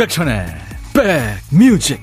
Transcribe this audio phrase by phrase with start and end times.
[0.00, 0.46] 임백천의
[1.50, 2.00] 백뮤직.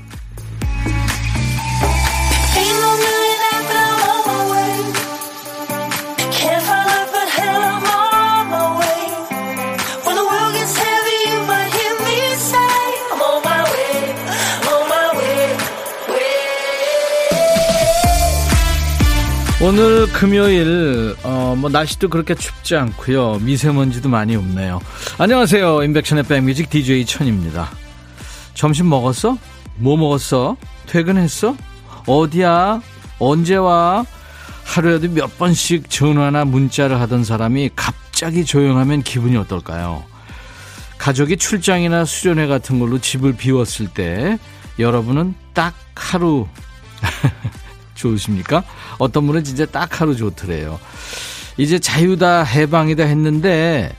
[19.59, 23.39] 오늘 금요일 어, 뭐 날씨도 그렇게 춥지 않고요.
[23.41, 24.81] 미세먼지도 많이 없네요.
[25.17, 25.81] 안녕하세요.
[25.81, 27.71] 인백션의 백뮤직 DJ 천입니다
[28.57, 29.37] 점심 먹었어?
[29.75, 30.57] 뭐 먹었어?
[30.87, 31.55] 퇴근했어?
[32.07, 32.81] 어디야?
[33.19, 34.03] 언제 와?
[34.65, 40.03] 하루에도 몇 번씩 전화나 문자를 하던 사람이 갑자기 조용하면 기분이 어떨까요?
[40.97, 44.39] 가족이 출장이나 수련회 같은 걸로 집을 비웠을 때
[44.79, 46.47] 여러분은 딱 하루
[47.93, 48.63] 좋으십니까?
[48.97, 50.79] 어떤 분은 진짜 딱 하루 좋더래요.
[51.57, 53.95] 이제 자유다 해방이다 했는데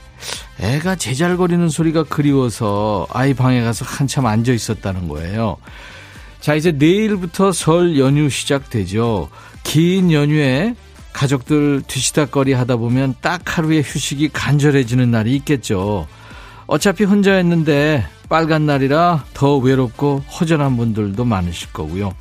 [0.59, 5.57] 애가 제잘거리는 소리가 그리워서 아이 방에 가서 한참 앉아 있었다는 거예요.
[6.41, 9.29] 자, 이제 내일부터 설 연휴 시작되죠.
[9.63, 10.75] 긴 연휴에
[11.13, 16.07] 가족들 뒤시다거리 하다 보면 딱 하루의 휴식이 간절해지는 날이 있겠죠.
[16.67, 22.13] 어차피 혼자였는데 빨간 날이라 더 외롭고 허전한 분들도 많으실 거고요.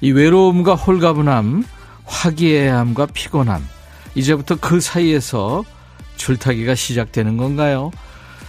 [0.00, 1.64] 이 외로움과 홀가분함,
[2.04, 3.66] 화기애애함과 피곤함,
[4.14, 5.64] 이제부터 그 사이에서
[6.20, 7.90] 줄타기가 시작되는 건가요?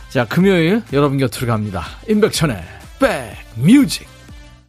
[0.09, 1.85] 자, 금요일 여러분 곁으로 갑니다.
[2.09, 2.61] 임백천의
[2.99, 4.07] 백뮤직.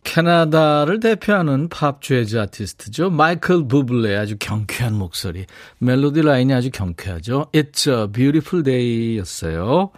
[0.05, 3.11] 캐나다를 대표하는 팝 재즈 아티스트죠.
[3.11, 5.47] 마이클 부블레 아주 경쾌한 목소리.
[5.79, 7.47] 멜로디 라인이 아주 경쾌하죠.
[7.53, 9.91] It's a beautiful day 였어요.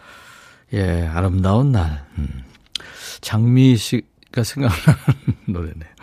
[0.73, 2.07] 예, 아름다운 날.
[2.19, 2.43] 음.
[3.21, 4.95] 장미 씨가 생각나는
[5.49, 5.95] 노래네요.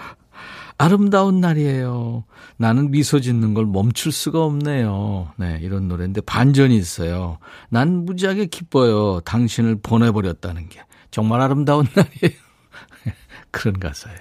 [0.81, 2.23] 아름다운 날이에요.
[2.57, 5.31] 나는 미소 짓는 걸 멈출 수가 없네요.
[5.37, 7.37] 네, 이런 노래인데 반전이 있어요.
[7.69, 9.19] 난 무지하게 기뻐요.
[9.19, 10.81] 당신을 보내버렸다는 게.
[11.11, 12.41] 정말 아름다운 날이에요.
[13.51, 14.19] 그런 가사예요.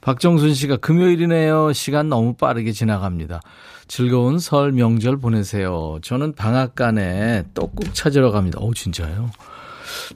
[0.00, 1.74] 박정순 씨가 금요일이네요.
[1.74, 3.42] 시간 너무 빠르게 지나갑니다.
[3.86, 5.98] 즐거운 설 명절 보내세요.
[6.00, 8.60] 저는 방앗간에 떡국 찾으러 갑니다.
[8.62, 9.30] 오, 진짜요?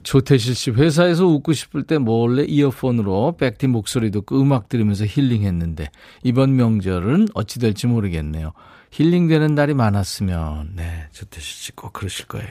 [0.03, 5.89] 조태실 씨 회사에서 웃고 싶을 때 몰래 이어폰으로 백디 목소리 듣고 음악 들으면서 힐링했는데
[6.23, 8.53] 이번 명절은 어찌 될지 모르겠네요.
[8.91, 12.49] 힐링되는 날이 많았으면 네 조태실 씨 꼭 그러실 거예요.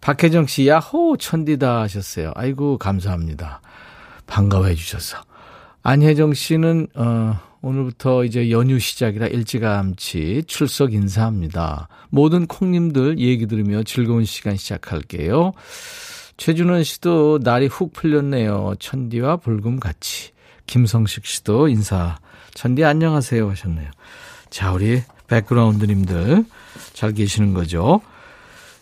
[0.00, 2.32] 박혜정 씨 야호 천디다 하셨어요.
[2.34, 3.60] 아이고 감사합니다.
[4.26, 5.18] 반가워해 주셔서.
[5.84, 11.88] 안혜정 씨는 어 오늘부터 이제 연휴 시작이라 일찌감치 출석 인사합니다.
[12.10, 15.52] 모든 콩님들 얘기 들으며 즐거운 시간 시작할게요.
[16.42, 18.74] 최준원 씨도 날이 훅 풀렸네요.
[18.80, 20.32] 천디와 불금 같이.
[20.66, 22.18] 김성식 씨도 인사.
[22.54, 23.88] 천디 안녕하세요 하셨네요.
[24.50, 26.44] 자, 우리 백그라운드님들
[26.94, 28.00] 잘 계시는 거죠?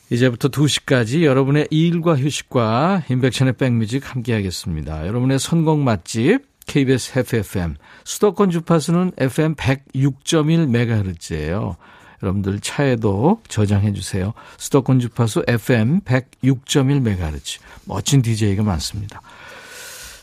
[0.09, 5.07] 이제부터 2시까지 여러분의 일과 휴식과 인백션의 백뮤직 함께 하겠습니다.
[5.07, 11.77] 여러분의 선곡 맛집 KBS FFM 수도권 주파수는 FM 106.1MHz예요.
[12.23, 14.33] 여러분들 차에도 저장해 주세요.
[14.59, 17.61] 수도권 주파수 FM 106.1MHz.
[17.85, 19.23] 멋진 DJ가 많습니다.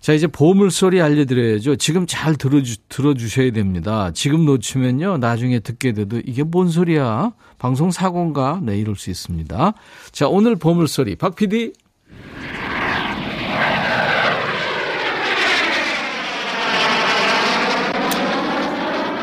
[0.08, 1.76] 자, 이제 보물소리 알려드려야죠.
[1.76, 4.12] 지금 잘 들어주, 들어주셔야 됩니다.
[4.14, 7.34] 지금 놓치면요, 나중에 듣게 돼도 이게 뭔 소리야?
[7.58, 8.62] 방송 사고인가?
[8.64, 9.74] 네, 이럴 수 있습니다.
[10.14, 11.18] 자, 오늘 보물소리.
[11.18, 11.74] 박 PD.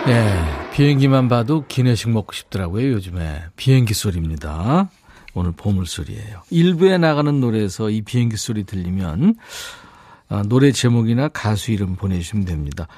[0.07, 0.54] 네.
[0.75, 3.45] 비행기만 봐도 기내식 먹고 싶더라고요, 요즘에.
[3.57, 4.89] 비행기 소리입니다.
[5.35, 6.43] 오늘 보물 소리예요.
[6.51, 9.37] 일부에 나가는 노래에서 이 비행기 소리 들리면
[10.29, 12.89] 아, 노래 제목이나 가수 이름 보내주시면 됩니다.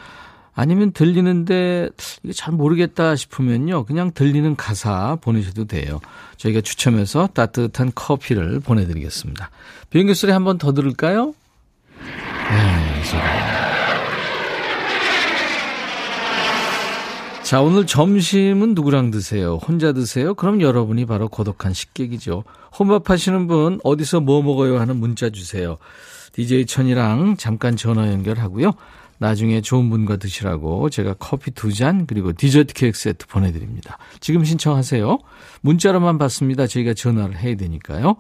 [0.55, 1.91] 아니면 들리는데
[2.23, 3.85] 이게 잘 모르겠다 싶으면요.
[3.85, 6.01] 그냥 들리는 가사 보내셔도 돼요.
[6.39, 9.51] 저희가 추첨해서 따뜻한 커피를 보내드리겠습니다.
[9.91, 11.35] 비행기 소리 한 번 더 들을까요?
[12.01, 13.21] 네, 소리.
[17.47, 19.61] 자, 오늘 점심은 누구랑 드세요?
[19.65, 20.35] 혼자 드세요?
[20.35, 22.43] 그럼 여러분이 바로 고독한 식객이죠.
[22.77, 24.81] 혼밥 하시는 분, 어디서 뭐 먹어요?
[24.81, 25.79] 하는 문자 주세요.
[26.33, 28.73] DJ 천이랑 잠깐 전화 연결하고요.
[29.19, 33.99] 나중에 좋은 분과 드시라고 제가 커피 두 잔, 그리고 디저트 케이크 세트 보내드립니다.
[34.19, 35.17] 지금 신청하세요.
[35.61, 36.67] 문자로만 받습니다.
[36.67, 38.17] 저희가 전화를 해야 되니까요.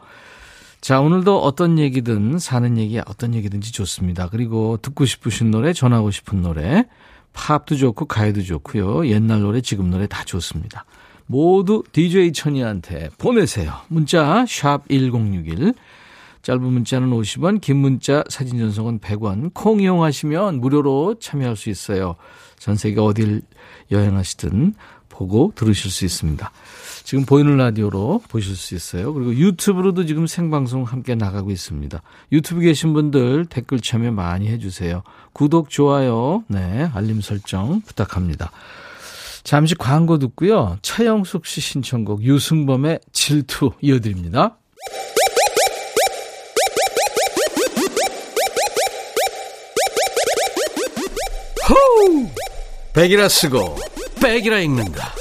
[0.80, 4.28] 자, 오늘도 어떤 얘기든 사는 얘기 어떤 얘기든지 좋습니다.
[4.28, 6.84] 그리고 듣고 싶으신 노래, 전하고 싶은 노래,
[7.36, 9.06] 팝도 좋고 가요도 좋고요.
[9.08, 10.84] 옛날 노래, 지금 노래 다 좋습니다.
[11.26, 13.72] 모두 DJ 천이한테 보내세요.
[13.88, 15.74] 문자 샵 1061.
[16.42, 19.50] 짧은 문자는 50원, 긴 문자 사진 전송은 100원.
[19.52, 22.16] 콩 이용하시면 무료로 참여할 수 있어요.
[22.58, 23.42] 전 세계 어딜
[23.90, 24.74] 여행하시든
[25.16, 26.50] 보고 들으실 수 있습니다.
[27.04, 29.14] 지금 보이는 라디오로 보실 수 있어요.
[29.14, 32.02] 그리고 유튜브로도 지금 생방송 함께 나가고 있습니다.
[32.32, 35.02] 유튜브 계신 분들 댓글 참여 많이 해주세요.
[35.32, 38.50] 구독, 좋아요, 네, 알림 설정 부탁합니다.
[39.44, 40.78] 잠시 광고 듣고요.
[40.82, 44.58] 차영숙 씨 신청곡 유승범의 질투 이어드립니다.
[51.68, 52.28] 호우!
[52.92, 53.76] 백이라 쓰고
[54.20, 55.12] 백이라 읽는다.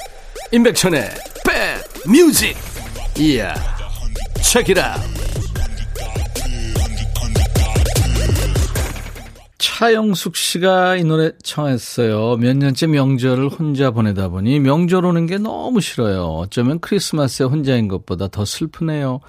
[0.52, 1.10] 임백천의
[1.46, 2.56] 백 뮤직.
[3.18, 3.54] 이야.
[4.42, 4.96] 책이라.
[9.58, 12.38] 차영숙 씨가 이 노래 청했어요.
[12.38, 16.26] 몇 년째 명절을 혼자 보내다 보니 명절 오는 게 너무 싫어요.
[16.28, 19.22] 어쩌면 크리스마스에 혼자인 것보다 더 슬프네요.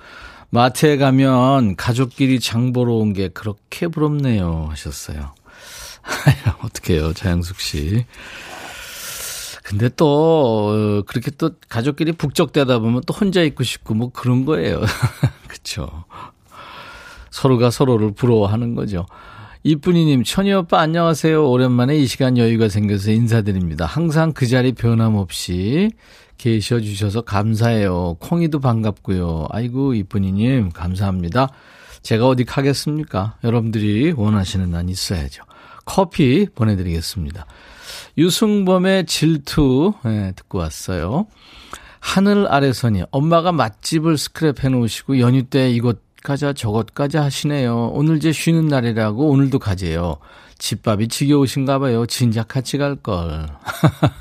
[0.50, 4.68] 마트에 가면 가족끼리 장 보러 온 게 그렇게 부럽네요.
[4.70, 5.34] 하셨어요.
[6.62, 8.04] 어떡해요, 차영숙 씨.
[9.66, 14.80] 근데 또, 어, 그렇게 또 가족끼리 북적대다 보면 또 혼자 있고 싶고 뭐 그런 거예요.
[15.48, 16.04] 그쵸.
[17.32, 19.06] 서로가 서로를 부러워하는 거죠.
[19.64, 21.50] 이쁜이님, 천희 오빠 안녕하세요.
[21.50, 23.86] 오랜만에 이 시간 여유가 생겨서 인사드립니다.
[23.86, 25.90] 항상 그 자리 변함없이
[26.38, 28.18] 계셔 주셔서 감사해요.
[28.20, 29.48] 콩이도 반갑고요.
[29.50, 31.48] 아이고, 이쁜이님, 감사합니다.
[32.02, 33.38] 제가 어디 가겠습니까?
[33.42, 35.42] 여러분들이 원하시는 한 있어야죠.
[35.86, 37.46] 커피 보내드리겠습니다.
[38.18, 41.26] 유승범의 질투 네, 듣고 왔어요.
[42.00, 47.92] 하늘 아래서니 엄마가 맛집을 스크랩해 놓으시고 연휴 때 이것 가자 저것 가자 하시네요.
[47.94, 50.18] 오늘 제 쉬는 날이라고 오늘도 가재요.
[50.58, 52.04] 집밥이 지겨우신가 봐요.
[52.06, 53.46] 진작 같이 갈 걸.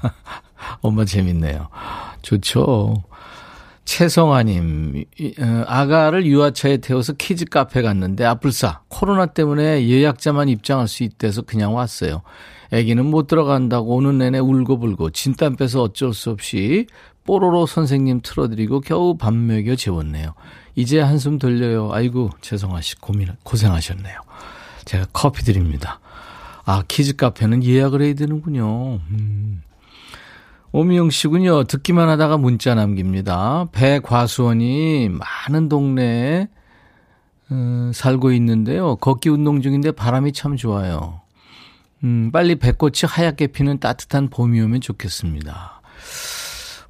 [0.82, 1.70] 엄마 재밌네요.
[2.22, 3.04] 좋죠.
[3.86, 5.06] 최성아님,
[5.40, 11.76] 어, 아가를 유아차에 태워서 키즈 카페 갔는데 아뿔싸 코로나 때문에 예약자만 입장할 수 있대서 그냥
[11.76, 12.24] 왔어요.
[12.74, 16.88] 아기는 못 들어간다고 오는 내내 울고불고 진땀 빼서 어쩔 수 없이
[17.26, 20.34] 뽀로로 선생님 틀어드리고 겨우 밥 먹여 재웠네요.
[20.76, 21.92] 이제 한숨 돌려요.
[21.94, 24.20] 아이고 최성아 씨 고민 고생하셨네요.
[24.86, 26.00] 제가 커피 드립니다.
[26.66, 29.00] 아 키즈 카페는 예약을 해야 되는군요.
[29.12, 29.62] 음.
[30.72, 31.64] 오미영 씨군요.
[31.66, 33.68] 듣기만 하다가 문자 남깁니다.
[33.72, 36.48] 배과수원이 많은 동네에
[37.52, 38.96] 음, 살고 있는데요.
[38.98, 41.22] 걷기 운동 중인데 바람이 참 좋아요.
[42.04, 45.82] 음, 빨리 배꽃이 하얗게 피는 따뜻한 봄이 오면 좋겠습니다.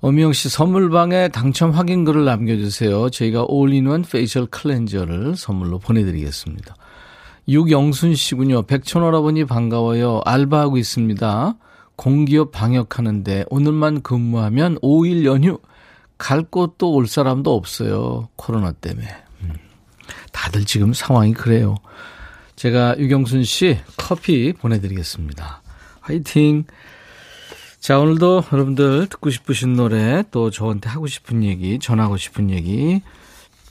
[0.02, 3.10] 오미영 씨 선물방에 당첨 확인글을 남겨주세요.
[3.10, 6.76] 저희가 all-in-one facial cleanser를 선물로 보내드리겠습니다.
[7.48, 8.64] 육영순 씨군요.
[8.64, 10.22] 백촌어라버니 반가워요.
[10.26, 11.56] 알바하고 있습니다.
[11.96, 15.60] 공기업 방역하는데 오늘만 근무하면 5일 연휴
[16.18, 18.30] 갈 곳도 올 사람도 없어요.
[18.36, 19.08] 코로나 때문에.
[19.44, 19.54] 음.
[20.32, 21.76] 다들 지금 상황이 그래요.
[22.56, 25.62] 제가 유경순 씨 커피 보내드리겠습니다.
[26.02, 26.66] 화이팅!
[27.80, 33.02] 자, 오늘도 여러분들 듣고 싶으신 노래 또 저한테 하고 싶은 얘기, 전하고 싶은 얘기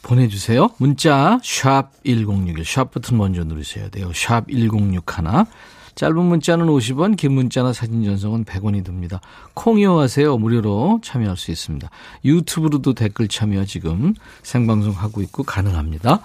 [0.03, 0.71] 보내주세요.
[0.79, 4.13] 문자 샵 1061, 샵 버튼 먼저 누르셔야 돼요.
[4.15, 5.47] 샵 1061.
[5.95, 9.21] 짧은 문자는 50원, 긴 문자나 사진 전송은 100원이 듭니다.
[9.55, 10.37] 콩 이용하세요.
[10.39, 11.89] 무료로 참여할 수 있습니다.
[12.25, 16.21] 유튜브로도 댓글 참여 지금 생방송하고 있고 가능합니다.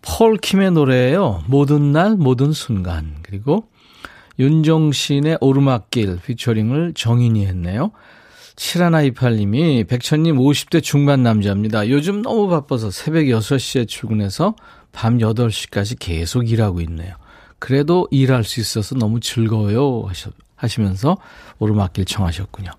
[0.00, 1.44] 폴 킴의 노래예요.
[1.46, 3.16] 모든 날 모든 순간.
[3.22, 3.68] 그리고
[4.38, 7.92] 윤종신의 오르막길 피처링을 정인이 했네요.
[8.56, 11.88] 7128님이 백천님 50대 중반 남자입니다.
[11.88, 14.54] 요즘 너무 바빠서 새벽 6시에 출근해서
[14.92, 17.14] 밤 8시까지 계속 일하고 있네요.
[17.62, 20.02] 그래도 일할 수 있어서 너무 즐거워요.
[20.56, 21.16] 하시면서
[21.60, 22.72] 오르막길 청하셨군요.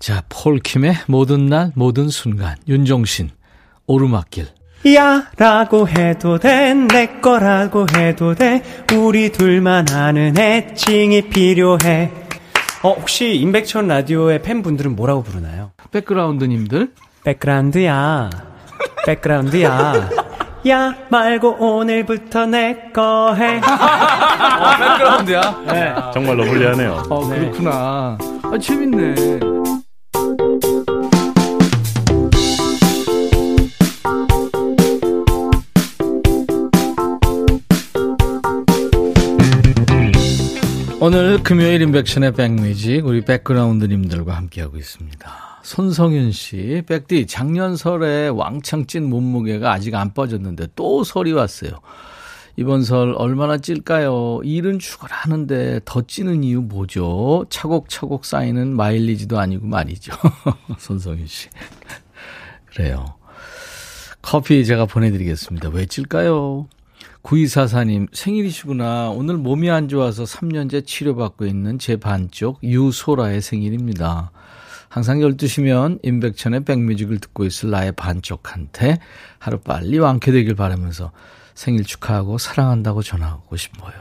[0.00, 2.56] 자, 폴킴의 모든 날, 모든 순간.
[2.66, 3.30] 윤종신,
[3.86, 4.48] 오르막길.
[4.96, 8.62] 야 라고 해도 돼 내 거라고 해도 돼
[8.94, 12.12] 우리 둘만 아는 애칭이 필요해
[12.82, 15.70] 어 혹시 임백천 라디오의 팬분들은 뭐라고 부르나요?
[15.92, 16.92] 백그라운드님들
[17.24, 18.30] 백그라운드야
[19.06, 20.27] 백그라운드야
[20.68, 23.58] 야 말고 오늘부터 내 거 해.
[23.62, 25.40] 어, 백그라운드야?
[25.68, 25.94] 네.
[26.12, 27.02] 정말로 불리하네요.
[27.08, 28.18] 어, 그렇구나.
[28.42, 29.14] 아, 재밌네.
[41.00, 45.47] 오늘 금요일 인백션의 백뮤직 우리 백그라운드님들과 함께하고 있습니다.
[45.68, 51.72] 손성윤 씨, 백디, 작년 설에 왕창 찐 몸무게가 아직 안 빠졌는데 또 설이 왔어요.
[52.56, 54.40] 이번 설 얼마나 찔까요?
[54.44, 57.44] 일은 죽어나는데 더 찌는 이유 뭐죠?
[57.50, 60.14] 차곡차곡 쌓이는 마일리지도 아니고 말이죠.
[60.80, 61.50] 손성윤 씨.
[62.64, 63.04] 그래요.
[64.22, 65.68] 커피 제가 보내드리겠습니다.
[65.68, 66.66] 왜 찔까요?
[67.22, 69.10] 9244님, 생일이시구나.
[69.10, 74.30] 오늘 몸이 안 좋아서 3년째 치료받고 있는 제 반쪽 유소라의 생일입니다.
[74.98, 78.98] 항상 12시면 임백천의 백뮤직을 듣고 있을 나의 반쪽한테
[79.38, 81.12] 하루 빨리 완쾌되길 바라면서
[81.54, 83.92] 생일 축하하고 사랑한다고 전하고 싶어요.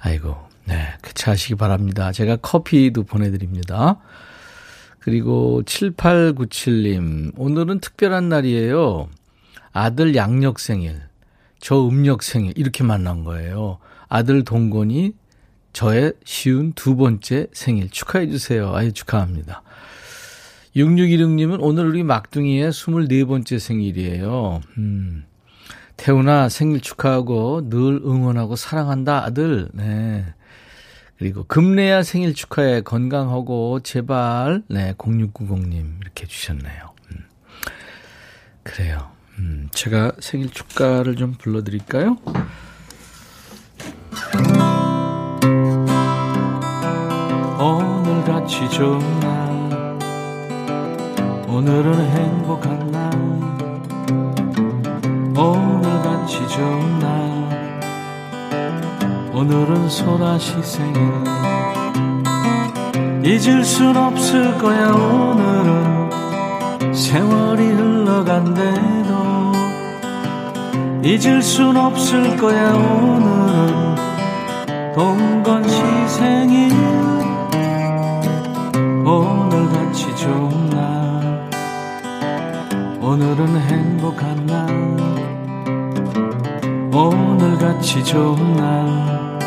[0.00, 2.10] 아이고, 네, 그차하시기 바랍니다.
[2.10, 4.00] 제가 커피도 보내드립니다.
[4.98, 9.08] 그리고 7897님, 오늘은 특별한 날이에요.
[9.70, 11.02] 아들 양력 생일,
[11.60, 13.78] 저 음력 생일, 이렇게 만난 거예요.
[14.08, 15.12] 아들 동건이
[15.72, 18.74] 저의 쉬운 두 번째 생일 축하해주세요.
[18.74, 19.62] 아유, 축하합니다.
[20.76, 24.60] 6616님은 오늘 우리 막둥이의 24번째 생일이에요.
[24.78, 25.24] 음.
[25.96, 29.68] 태훈아 생일 축하하고 늘 응원하고 사랑한다 아들.
[29.72, 30.24] 네.
[31.18, 36.94] 그리고 금래야 생일 축하해 건강하고 제발 네 0690님 이렇게 주셨네요.
[37.12, 37.24] 음.
[38.62, 39.10] 그래요.
[39.38, 42.16] 음, 제가 생일 축가를 좀 불러드릴까요?
[47.58, 49.49] 오늘같이 좋은 날
[51.52, 53.10] 오늘은 행복한 날.
[55.36, 57.10] 오늘 같이 좋은 날.
[59.34, 61.02] 오늘은 소라시 생일.
[63.24, 66.10] 잊을 순 없을 거야 오늘은.
[66.94, 69.10] 세월이 흘러간대도.
[71.02, 73.96] 잊을 순 없을 거야 오늘은.
[74.94, 75.82] 동건 시
[76.16, 76.70] 생일.
[79.04, 80.59] 오늘같이 좋은 날
[83.10, 84.70] 오늘은 행복한 날
[86.94, 89.40] 오늘같이 좋은 날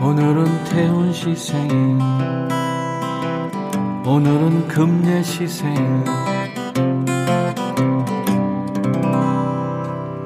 [0.00, 1.98] 오늘은 태훈 시 생일
[4.06, 6.04] 오늘은 금예 시 생일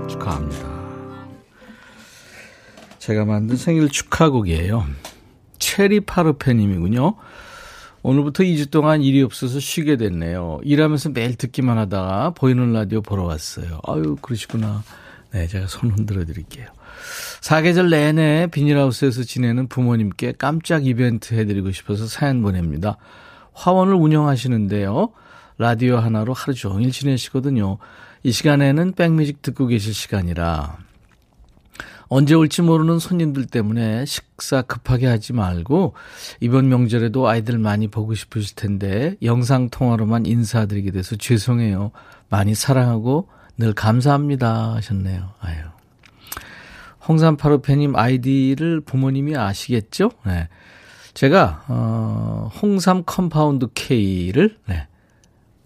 [0.07, 0.69] 축하합니다.
[2.99, 4.85] 제가 만든 생일 축하곡이에요.
[5.59, 7.15] 체리 파르페님이군요.
[8.07, 10.61] 오늘부터 2주 동안 일이 없어서 쉬게 됐네요.
[10.63, 13.81] 일하면서 매일 듣기만 하다가 보이는 라디오 보러 왔어요.
[13.85, 14.85] 아유, 그러시구나.
[15.33, 16.69] 네, 제가 손 흔들어 드릴게요.
[17.41, 22.97] 사계절 내내 비닐하우스에서 지내는 부모님께 깜짝 이벤트 해드리고 싶어서 사연 보냅니다.
[23.55, 25.09] 화원을 운영하시는데요.
[25.59, 27.79] 라디오 하나로 하루 종일 지내시거든요.
[28.23, 30.79] 이 시간에는 백뮤직 듣고 계실 시간이라
[32.09, 35.95] 언제 올지 모르는 손님들 때문에 식사 급하게 하지 말고
[36.41, 41.91] 이번 명절에도 아이들 많이 보고 싶으실 텐데 영상 통화로만 인사드리게 돼서 죄송해요.
[42.29, 45.31] 많이 사랑하고 늘 감사합니다 하셨네요.
[45.41, 45.57] 아유.
[47.09, 50.11] 홍삼파로페님 아이디를 부모님이 아시겠죠?
[50.25, 50.49] 네.
[51.15, 54.87] 제가 어, 홍삼 compound K를 네,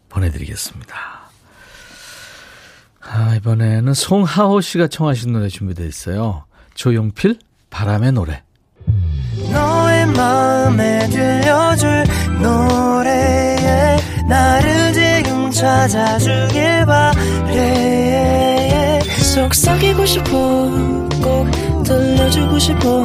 [0.09, 1.20] 보내드리겠습니다.
[3.03, 6.45] 아, 이번에는 송하호 씨가 청하신 노래 준비되어 있어요.
[6.75, 7.39] 조용필
[7.71, 8.43] 바람의 노래.
[9.53, 12.05] 너의 마음에 들려줄
[12.41, 13.97] 노래에
[14.29, 19.01] 나를 지금 찾아주길 바래
[19.35, 20.31] 속삭이고 싶어
[21.23, 23.01] 꼭 들려주고 싶어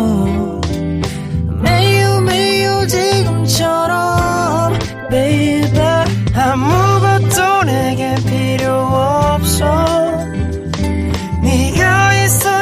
[1.62, 4.74] 매우 매우 지금처럼
[5.10, 5.72] baby
[6.36, 6.95] 아무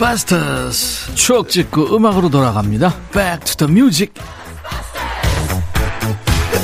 [0.00, 2.94] Ghostbusters 추억 짓고 음악으로 돌아갑니다.
[3.12, 4.14] Back to the music.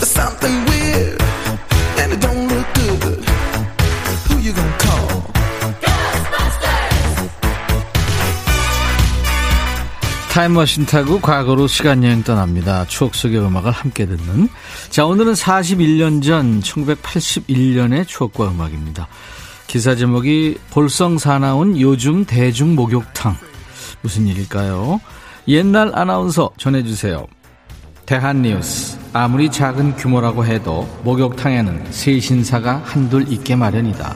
[0.02, 1.22] something weird
[2.00, 3.24] and it don't look good.
[4.30, 5.22] Who you gonna call?
[10.32, 12.86] 타임머신 타고 과거로 시간여행 떠납니다.
[12.86, 14.48] 추억 속의 음악을 함께 듣는.
[14.88, 19.08] 자, 오늘은 41년 전 1981년의 추억과 음악입니다.
[19.66, 23.36] 기사 제목이 볼성 사나운 요즘 대중 목욕탕.
[24.00, 25.00] 무슨 일일까요?
[25.48, 27.26] 옛날 아나운서 전해주세요.
[28.06, 28.96] 대한뉴스.
[29.12, 34.14] 아무리 작은 규모라고 해도 목욕탕에는 새 신사가 한둘 있게 마련이다.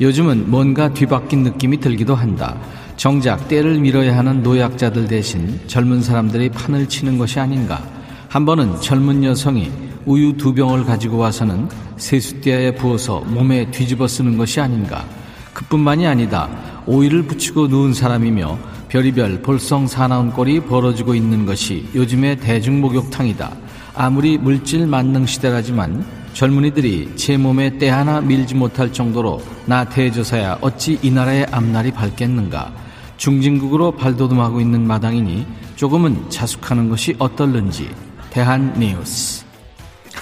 [0.00, 2.56] 요즘은 뭔가 뒤바뀐 느낌이 들기도 한다.
[2.96, 7.80] 정작 때를 밀어야 하는 노약자들 대신 젊은 사람들이 판을 치는 것이 아닌가.
[8.28, 9.70] 한 번은 젊은 여성이
[10.08, 15.04] 우유 두 병을 가지고 와서는 세숫대야에 부어서 몸에 뒤집어 쓰는 것이 아닌가.
[15.52, 16.48] 그뿐만이 아니다.
[16.86, 23.54] 오이를 붙이고 누운 사람이며 별이별 볼성 사나운 꼴이 벌어지고 있는 것이 요즘의 대중 목욕탕이다.
[23.94, 31.10] 아무리 물질 만능 시대라지만 젊은이들이 제 몸에 때 하나 밀지 못할 정도로 나태해져서야 어찌 이
[31.10, 32.72] 나라의 앞날이 밝겠는가.
[33.18, 35.46] 중진국으로 발돋움하고 있는 마당이니
[35.76, 37.90] 조금은 자숙하는 것이 어떨는지.
[38.30, 39.47] 대한 뉴스.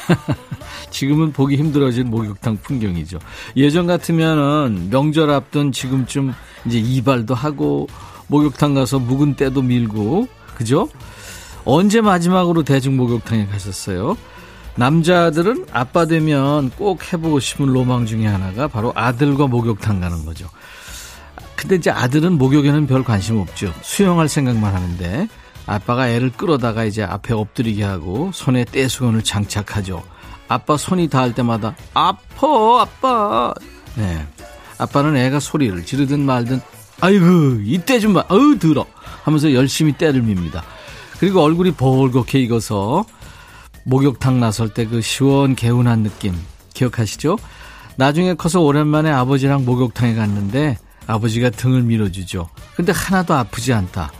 [0.90, 3.18] 지금은 보기 힘들어진 목욕탕 풍경이죠.
[3.56, 6.32] 예전 같으면은 명절 앞둔 지금쯤
[6.66, 7.88] 이제 이발도 하고
[8.28, 10.88] 목욕탕 가서 묵은 때도 밀고 그죠?
[11.64, 14.16] 언제 마지막으로 대중 목욕탕에 가셨어요?
[14.76, 20.48] 남자들은 아빠 되면 꼭 해보고 싶은 로망 중에 하나가 바로 아들과 목욕탕 가는 거죠.
[21.56, 23.72] 근데 이제 아들은 목욕에는 별 관심 없죠.
[23.82, 25.28] 수영할 생각만 하는데
[25.66, 30.02] 아빠가 애를 끌어다가 이제 앞에 엎드리게 하고 손에 떼수건을 장착하죠.
[30.48, 33.52] 아빠 손이 닿을 때마다 아파 아빠.
[33.96, 34.26] 네.
[34.78, 36.60] 아빠는 애가 소리를 지르든 말든
[37.00, 38.24] 아이고 이때 좀 봐.
[38.28, 38.86] 어우 들어
[39.24, 40.62] 하면서 열심히 때를 밉니다.
[41.18, 43.04] 그리고 얼굴이 벌겋게 익어서
[43.84, 46.34] 목욕탕 나설 때 그 시원 개운한 느낌
[46.74, 47.38] 기억하시죠?
[47.96, 52.48] 나중에 커서 오랜만에 아버지랑 목욕탕에 갔는데 아버지가 등을 밀어주죠.
[52.76, 54.12] 근데 하나도 아프지 않다.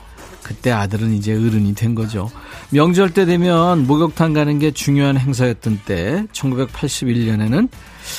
[0.46, 2.30] 그때 아들은 이제 어른이 된 거죠.
[2.70, 7.68] 명절 때 되면 목욕탕 가는 게 중요한 행사였던 때 1981년에는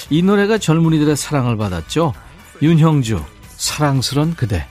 [0.10, 2.14] 이 노래가 젊은이들의 사랑을 받았죠.
[2.62, 3.24] 윤형주
[3.56, 4.68] 사랑스런 그대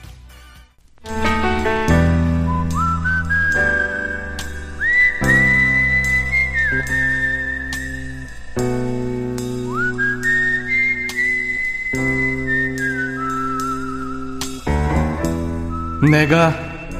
[16.11, 16.66] 내가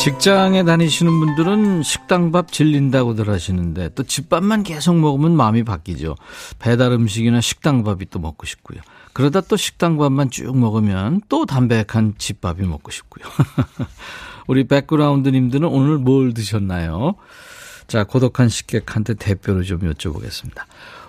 [0.00, 6.16] 직장에 다니시는 분들은 식당밥 질린다고들 하시는데 또 집밥만 계속 먹으면 마음이 바뀌죠.
[6.58, 8.80] 배달 음식이나 식당밥이 또 먹고 싶고요.
[9.12, 13.26] 그러다 또 식당밥만 쭉 먹으면 또 담백한 집밥이 먹고 싶고요.
[14.48, 17.16] 우리 백그라운드님들은 오늘 뭘 드셨나요?
[17.86, 20.62] 자, 고독한 식객한테 대표로 좀 여쭤보겠습니다.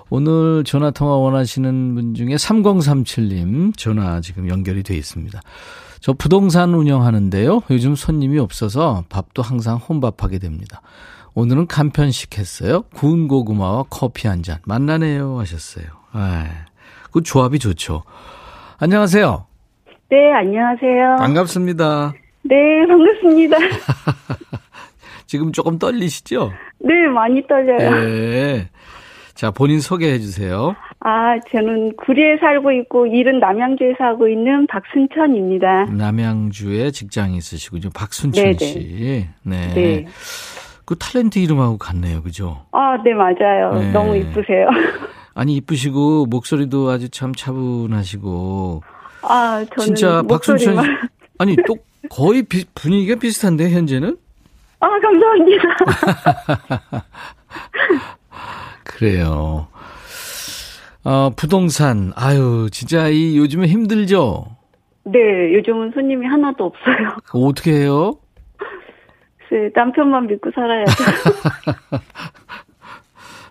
[0.10, 5.40] 오늘 전화 통화 원하시는 분 중에 3037님 전화 지금 연결이 돼 있습니다.
[6.02, 7.62] 저 부동산 운영하는데요.
[7.70, 10.82] 요즘 손님이 없어서 밥도 항상 혼밥하게 됩니다.
[11.36, 12.82] 오늘은 간편식 했어요.
[12.94, 14.58] 구운 고구마와 커피 한 잔.
[14.66, 15.86] 만나네요 하셨어요.
[16.12, 16.48] 아,
[17.14, 18.02] 그 조합이 좋죠.
[18.80, 19.46] 안녕하세요.
[20.10, 21.18] 네, 안녕하세요.
[21.20, 22.14] 반갑습니다.
[22.46, 22.56] 네,
[22.88, 23.58] 반갑습니다.
[25.28, 26.52] 지금 조금 떨리시죠?
[26.80, 27.92] 네, 많이 떨려요.
[27.92, 28.70] 네.
[29.42, 30.76] 자, 본인 소개해 주세요.
[31.00, 35.86] 아, 저는 구리에 살고 있고 일은 남양주에 사고 있는 박순천입니다.
[35.86, 37.90] 남양주에 직장이 있으시군요.
[37.92, 38.58] 박순천 네네.
[38.60, 39.28] 씨.
[39.42, 39.74] 네.
[39.74, 40.06] 네.
[40.86, 42.22] 그 탤런트 이름하고 같네요.
[42.22, 42.68] 그죠?
[42.72, 43.74] 아, 네, 맞아요.
[43.80, 43.92] 네.
[43.92, 44.68] 너무 이쁘세요.
[45.34, 48.84] 아니 이쁘시고 목소리도 아주 참 차분하시고
[49.24, 50.86] 아, 저는 진짜 박순천 목소리만.
[50.86, 50.92] 씨
[51.40, 51.78] 아니 또
[52.12, 54.18] 거의 비- 분위기가 비슷한데 현재는
[54.82, 55.64] 아, 감사합니다.
[59.02, 59.66] 그래요.
[61.04, 64.46] 어, 부동산 아유 진짜 이 요즘에 힘들죠.
[65.06, 65.20] 네,
[65.56, 67.18] 요즘은 손님이 하나도 없어요.
[67.34, 68.14] 어떻게 해요?
[69.50, 70.94] 글쎄, 남편만 믿고 살아야죠.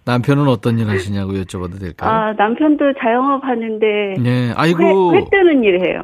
[0.06, 2.10] 남편은 어떤 일 하시냐고 여쭤봐도 될까요?
[2.10, 6.02] 아, 남편도 자영업 하는데 네, 아이고 회, 회 뜨는 일 해요.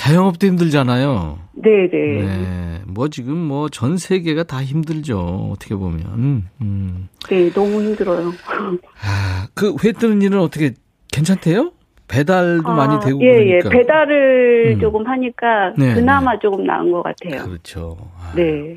[0.00, 1.38] 자영업도 힘들잖아요.
[1.54, 2.22] 네, 네.
[2.22, 5.50] 네, 뭐 지금 뭐 전 세계가 다 힘들죠.
[5.52, 6.46] 어떻게 보면.
[6.60, 7.08] 음.
[7.30, 8.30] 네, 너무 힘들어요.
[9.02, 10.74] 아, 그 회 뜨는 일은 어떻게
[11.12, 11.72] 괜찮대요?
[12.08, 13.70] 배달도 많이 되고 예, 그러니까.
[13.72, 13.78] 예.
[13.78, 14.80] 배달을 음.
[14.80, 17.44] 조금 하니까 네, 그나마 조금 나은 것 같아요.
[17.44, 17.96] 그렇죠.
[18.20, 18.76] 아, 네.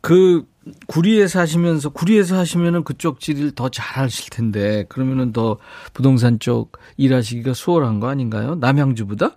[0.00, 0.44] 그
[0.86, 5.58] 구리에서 하시면서 구리에서 하시면은 그쪽 질을 더 잘하실 텐데 그러면은 더
[5.92, 8.54] 부동산 쪽 일하시기가 수월한 거 아닌가요?
[8.56, 9.36] 남양주보다?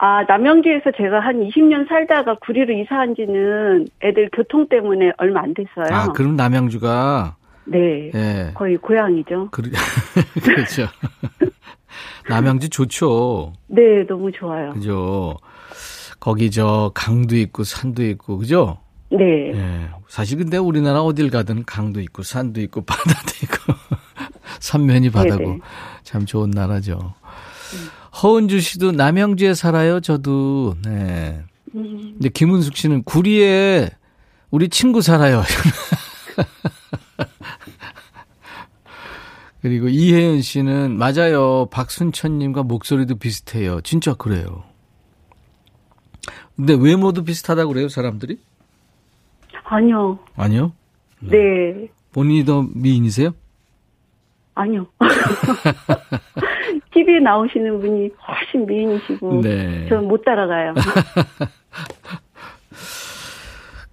[0.00, 5.88] 아, 남양주에서 제가 한 20년 살다가 구리로 이사한 지는 애들 교통 때문에 얼마 안 됐어요.
[5.90, 8.10] 아, 그럼 남양주가 네.
[8.14, 8.50] 예.
[8.54, 9.48] 거의 고향이죠.
[9.50, 9.62] 그,
[10.42, 10.86] 그렇죠.
[12.28, 13.52] 남양주 좋죠.
[13.66, 14.72] 네, 너무 좋아요.
[14.72, 15.36] 그죠.
[16.20, 18.78] 거기 저 강도 있고 산도 있고 그죠?
[19.10, 19.52] 네.
[19.52, 19.88] 예.
[20.06, 23.74] 사실 근데 우리나라 어딜 가든 강도 있고 산도 있고 바다도 있고
[24.60, 25.58] 삼면이 바다고 네네.
[26.02, 27.14] 참 좋은 나라죠.
[28.22, 30.00] 허은주 씨도 남양주에 살아요.
[30.00, 30.74] 저도.
[30.84, 31.42] 네.
[31.74, 33.90] 음, 근데 김은숙 씨는 구리에
[34.50, 35.42] 우리 친구 살아요.
[39.60, 41.66] 그리고 이혜연 씨는 맞아요.
[41.70, 43.80] 박순천님과 목소리도 비슷해요.
[43.82, 44.64] 진짜 그래요.
[46.56, 48.38] 근데 외모도 비슷하다고 그래요, 사람들이?
[49.64, 50.18] 아니요.
[50.36, 50.72] 아니요?
[51.20, 51.88] 네.
[52.12, 53.32] 본인이 더 미인이세요?
[54.54, 54.86] 아니요.
[56.98, 59.86] TV에 나오시는 분이 훨씬 미인이시고 네.
[59.88, 60.74] 저는 못 따라가요.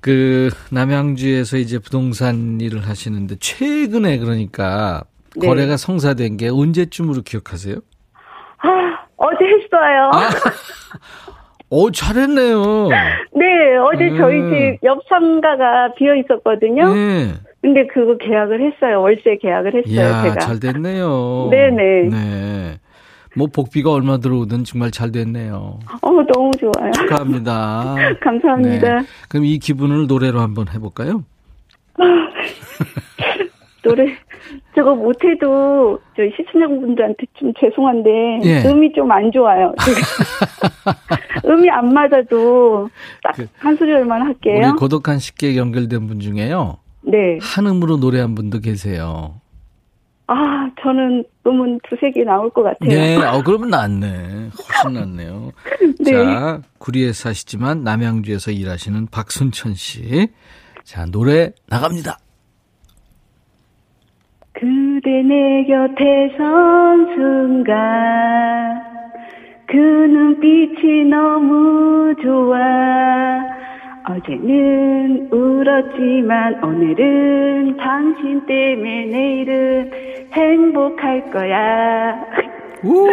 [0.02, 5.04] 그 남양주에서 이제 부동산 일을 하시는데 최근에 그러니까
[5.36, 5.48] 네.
[5.48, 7.76] 거래가 성사된 게 언제쯤으로 기억하세요?
[8.58, 10.12] 아, 어제 했어요.
[10.14, 10.30] 아.
[11.72, 12.90] 오 잘했네요.
[13.34, 14.18] 네, 어제 음.
[14.18, 16.94] 저희 집 옆 상가가 비어 있었거든요.
[16.94, 17.34] 네.
[17.62, 19.02] 근데 그거 계약을 했어요.
[19.02, 20.36] 월세 계약을 했어요, 이야 제가.
[20.40, 21.48] 잘 됐네요.
[21.50, 22.10] 네네.
[22.12, 22.80] 네.
[23.38, 25.80] 뭐 복비가 얼마 들어오든 정말 잘 됐네요.
[26.02, 26.92] 어, 너무 좋아요.
[26.92, 27.96] 축하합니다.
[28.22, 28.96] 감사합니다.
[29.02, 29.06] 네.
[29.30, 31.24] 그럼 이 기분을 노래로 한번 해볼까요?
[33.84, 34.06] 노래
[34.76, 38.64] 저거 못해도 저희 시청자분들한테 좀 죄송한데 예.
[38.68, 39.74] 음이 좀 안 좋아요.
[41.46, 42.90] 음이 안 맞아도
[43.22, 44.76] 딱 그- 한 소절만 우리 할게요.
[44.80, 46.78] 고독한 식객 연결된 분 중에요.
[47.04, 47.38] 네.
[47.42, 49.36] 한 음으로 노래한 분도 계세요.
[50.28, 52.90] 아, 저는 음은 두세 개 나올 것 같아요.
[52.90, 54.50] 네, 어, 그러면 낫네.
[54.58, 55.52] 훨씬 낫네요.
[56.00, 56.12] 네.
[56.12, 60.28] 자, 구리에 사시지만 남양주에서 일하시는 박순천 씨.
[60.84, 62.18] 자, 노래 나갑니다.
[64.54, 68.82] 그대 내 곁에 선 순간
[69.68, 72.58] 그 눈빛이 너무 좋아
[74.08, 79.92] 어제는 울었지만 오늘은 당신 때문에 내일은
[80.36, 82.16] 행복할 거야
[82.84, 83.08] 우!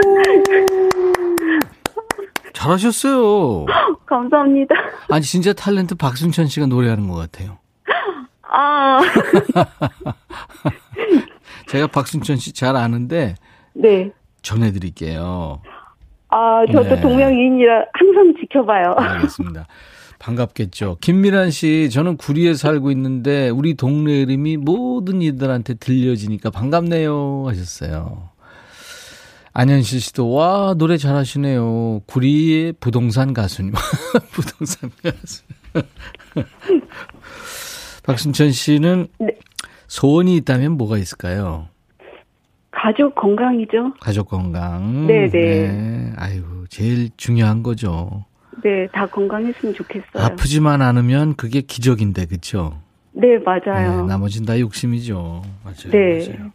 [2.52, 3.66] 잘하셨어요.
[4.06, 4.74] 감사합니다
[5.10, 7.58] 아니, 진짜 탤런트 박순천 씨가 노래하는 것 같아요.
[8.54, 9.00] 아,
[11.68, 13.34] 제가 박순천 씨 잘 아는데
[13.72, 14.10] 네.
[14.42, 15.62] 전해드릴게요.
[16.28, 17.00] 아, 저도 네.
[17.00, 18.94] 동명이인이라 항상 지켜봐요.
[18.96, 19.66] 알겠습니다.
[20.22, 20.98] 반갑겠죠.
[21.00, 28.30] 김미란 씨, 저는 구리에 살고 있는데 우리 동네 이름이 모든 이들한테 들려지니까 반갑네요 하셨어요.
[29.52, 32.02] 안현실 씨도 와 노래 잘하시네요.
[32.06, 33.72] 구리의 부동산 가수님.
[34.30, 35.42] 부동산 가수.
[38.04, 39.26] 박순천 씨는 네.
[39.88, 41.68] 소원이 있다면 뭐가 있을까요?
[42.70, 43.94] 가족 건강이죠.
[44.00, 45.06] 가족 건강.
[45.06, 46.12] 네, 네.
[46.16, 48.24] 아이고 제일 중요한 거죠.
[48.62, 50.22] 네, 다 건강했으면 좋겠어요.
[50.24, 52.80] 아프지만 않으면 그게 기적인데 그렇죠?
[53.12, 54.02] 네, 맞아요.
[54.02, 55.42] 네, 나머진 다 욕심이죠.
[55.64, 55.90] 맞아요.
[55.90, 56.28] 네.
[56.28, 56.50] 맞아요.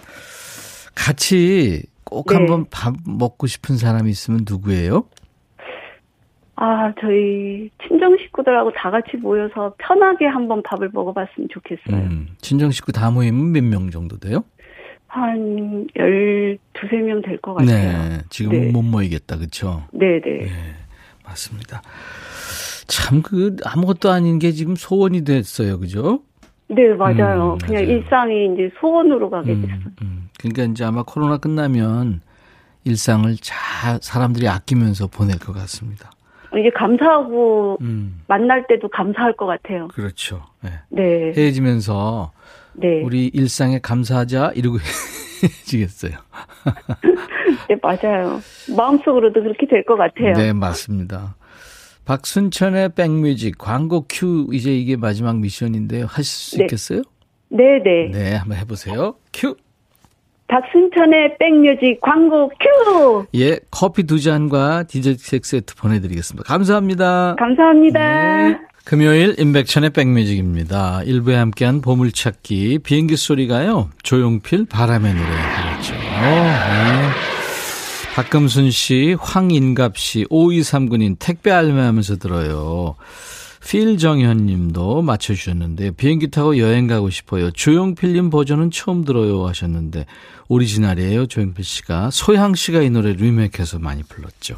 [0.96, 2.36] 같이 꼭 네.
[2.36, 5.04] 한번 밥 먹고 싶은 사람이 있으면 누구예요?
[6.56, 11.96] 아, 저희 친정 식구들하고 다 같이 모여서 편하게 한번 밥을 먹어봤으면 좋겠어요.
[12.04, 14.43] 음, 친정 식구 다 모이면 몇 명 정도 돼요?
[15.08, 16.58] 한 12,
[17.06, 18.10] 명될 것 같아요.
[18.10, 18.17] 네.
[18.30, 18.72] 지금은 네.
[18.72, 19.38] 못 모이겠다.
[19.38, 19.84] 그렇죠?
[19.91, 20.39] 네, 네.
[20.46, 20.50] 네.
[21.27, 21.81] 맞습니다.
[22.87, 25.79] 참 그 아무것도 아닌 게 지금 소원이 됐어요.
[25.79, 26.21] 그죠?
[26.69, 27.53] 네, 맞아요.
[27.53, 27.97] 음, 그냥 맞아요.
[27.97, 29.75] 일상이 이제 소원으로 가게 됐어요.
[29.75, 30.29] 음, 음.
[30.39, 32.21] 그러니까 이제 아마 코로나 끝나면
[32.85, 36.11] 일상을 잘 사람들이 아끼면서 보낼 것 같습니다.
[36.53, 38.21] 이제 감사하고 음.
[38.27, 39.89] 만날 때도 감사할 것 같아요.
[39.89, 40.43] 그렇죠.
[40.61, 40.71] 네.
[40.89, 41.33] 네.
[41.35, 42.31] 헤어지면서
[42.73, 43.01] 네.
[43.03, 44.77] 우리 일상에 감사하자 이러고
[45.43, 46.12] 헤어지겠어요.
[47.69, 48.41] 네, 맞아요.
[48.76, 50.34] 마음속으로도 그렇게 될 것 같아요.
[50.34, 51.36] 네, 맞습니다.
[52.06, 56.06] 임백천의 백뮤직 광고 큐 이제 이게 마지막 미션인데요.
[56.06, 56.63] 하실 수 네.
[56.65, 57.02] 있겠어요?
[57.50, 58.10] 네, 네.
[58.12, 59.15] 네, 한번 해보세요.
[59.34, 59.56] 큐.
[60.47, 63.26] 임백천의 백뮤직 광고 큐!
[63.36, 66.47] 예, 커피 두 잔과 디저트 세트 보내드리겠습니다.
[66.47, 67.36] 감사합니다.
[67.38, 68.47] 감사합니다.
[68.47, 68.58] 네.
[68.88, 71.04] 금요일 임백천의 백뮤직입니다.
[71.04, 73.89] 일부에 함께한 보물찾기 비행기 소리가요.
[74.02, 75.93] 조용필 바람의 노래 그렇죠.
[75.93, 77.10] 네.
[78.15, 82.95] 박금순 씨, 황인갑 씨, 5239님 택배 알매하면서 들어요.
[83.67, 87.52] 필정현 님도 맞춰주셨는데 비행기 타고 여행 가고 싶어요.
[87.52, 90.06] 조용필님 버전은 처음 들어요 하셨는데
[90.47, 91.26] 오리지널이에요.
[91.26, 94.56] 조용필 씨가 소양 씨가 이 노래 리메이크해서 많이 불렀죠.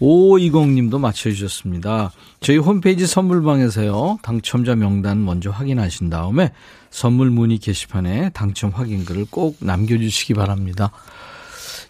[0.00, 2.12] 5520님도 맞춰주셨습니다.
[2.40, 4.18] 저희 홈페이지 선물방에서요.
[4.22, 6.52] 당첨자 명단 먼저 확인하신 다음에
[6.90, 10.90] 선물 문의 게시판에 당첨 확인글을 꼭 남겨주시기 바랍니다.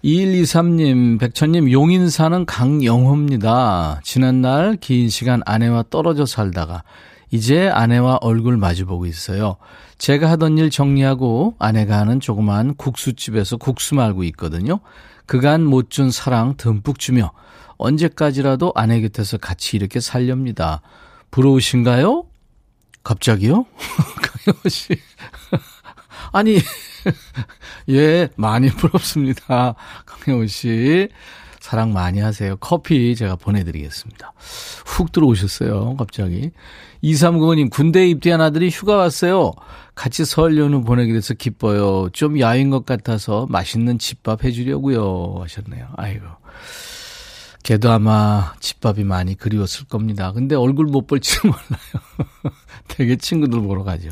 [0.05, 4.01] 2123님, 백천님, 용인 사는 강영호입니다.
[4.05, 6.83] 지난날 긴 시간 아내와 떨어져 살다가
[7.31, 9.57] 이제 아내와 얼굴 마주보고 있어요.
[9.99, 14.81] 제가 하던 일 정리하고 아내가 하는 조그만 국수집에서 국수 말고 있거든요.
[15.27, 17.33] 그간 못 준 사랑 듬뿍 주며
[17.79, 20.83] 언제까지라도 아내 곁에서 같이 이렇게 살렵니다.
[21.31, 22.25] 부러우신가요?
[23.03, 23.67] 갑자기요?
[24.47, 24.97] 강영호 씨.
[26.33, 26.59] 아니,
[27.91, 29.75] 예, 많이 부럽습니다.
[30.05, 31.09] 강혜원 씨.
[31.67, 32.55] 사랑 많이 하세요.
[32.59, 34.33] 커피 제가 보내드리겠습니다.
[34.87, 36.53] 훅 들어오셨어요, 갑자기.
[37.03, 39.51] 2395님, 군대 입대한 아들이 휴가 왔어요.
[39.97, 42.09] 같이 설 연휴 보내게 돼서 기뻐요.
[42.13, 45.41] 좀 야인 것 같아서 맛있는 집밥 해주려고요.
[45.41, 45.89] 하셨네요.
[45.97, 46.25] 아이고.
[47.65, 50.31] 걔도 아마 집밥이 많이 그리웠을 겁니다.
[50.31, 52.55] 근데 얼굴 못 볼지는 몰라요.
[52.87, 54.11] 되게 친구들 보러 가죠.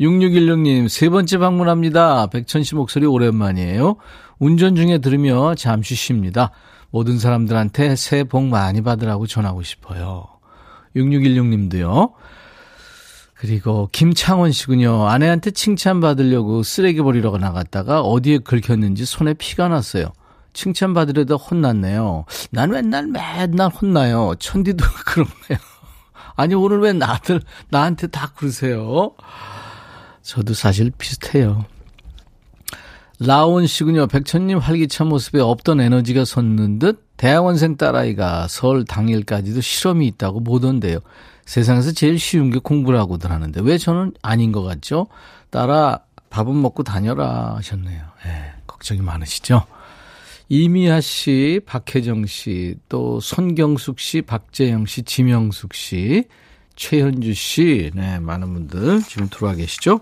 [0.00, 2.28] 6616님, 세 번째 방문합니다.
[2.28, 3.96] 백천 씨 목소리 오랜만이에요.
[4.40, 6.50] 운전 중에 들으며 잠시 쉽니다.
[6.90, 10.26] 모든 사람들한테 새해 복 많이 받으라고 전하고 싶어요.
[10.96, 12.12] 6616님도요.
[13.34, 15.08] 그리고 김창원 씨군요.
[15.08, 20.12] 아내한테 칭찬받으려고 쓰레기 버리러 나갔다가 어디에 긁혔는지 손에 피가 났어요.
[20.52, 22.24] 칭찬받으려다 혼났네요.
[22.50, 24.34] 난 맨날 맨날 혼나요.
[24.38, 25.58] 천디도 그런가요?
[26.34, 29.12] 아니 오늘 왜 나들 나한테 다 그러세요?
[30.22, 31.64] 저도 사실 비슷해요.
[33.22, 34.06] 라온 씨군요.
[34.06, 41.00] 백천님 활기찬 모습에 없던 에너지가 솟는 듯 대학원생 딸아이가 설 당일까지도 실험이 있다고 보던데요.
[41.44, 45.06] 세상에서 제일 쉬운 게 공부라고들 하는데 왜 저는 아닌 것 같죠?
[45.50, 48.02] 딸아 밥은 먹고 다녀라 하셨네요.
[48.24, 49.66] 예, 걱정이 많으시죠?
[50.48, 56.24] 이미아 씨, 박혜정 씨, 또 손경숙 씨, 박재영 씨, 지명숙 씨,
[56.74, 60.00] 최현주 씨, 네, 많은 분들 지금 들어와 계시죠?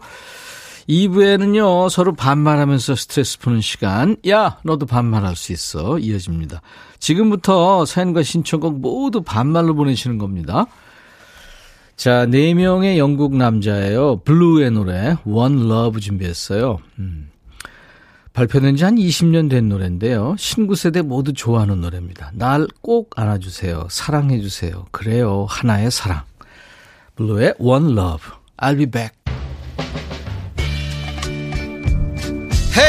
[0.89, 5.99] 2부에는요, 서로 반말하면서 스트레스 푸는 시간, 야, 너도 반말할 수 있어.
[5.99, 6.63] 이어집니다.
[6.99, 10.67] 지금부터 사연과 신청곡 모두 반말로 보내시는 겁니다.
[11.97, 14.21] 자, 네 명의 영국 남자예요.
[14.25, 16.79] 블루의 노래, One Love 준비했어요.
[16.99, 17.31] 음.
[18.33, 20.37] 발표된 지 한 20년 된 노래인데요.
[20.39, 22.31] 신구 세대 모두 좋아하는 노래입니다.
[22.35, 23.89] 날 꼭 안아주세요.
[23.91, 24.87] 사랑해주세요.
[24.93, 25.45] 그래요.
[25.49, 26.23] 하나의 사랑.
[27.17, 28.31] 블루의 One Love.
[28.59, 29.13] I'll be back.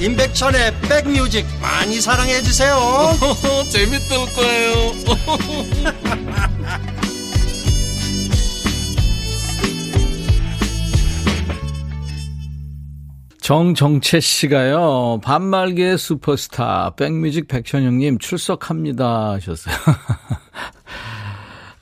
[0.00, 2.76] 임백천의 백뮤직 많이 사랑해 주세요
[3.70, 4.74] 재밌을 거예요
[13.44, 19.74] 정정채 씨가요, 반말계 슈퍼스타, 백뮤직 백천영님 출석합니다 하셨어요.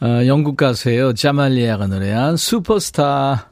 [0.01, 1.15] 어, 영국 가수예요.
[1.15, 3.52] 자말리아가 노래한 슈퍼스타.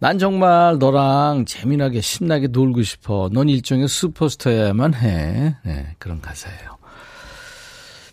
[0.00, 3.28] 난 정말 너랑 재미나게 신나게 놀고 싶어.
[3.34, 5.56] 넌 일종의 슈퍼스타야만 해.
[5.62, 6.78] 네, 그런 가사예요.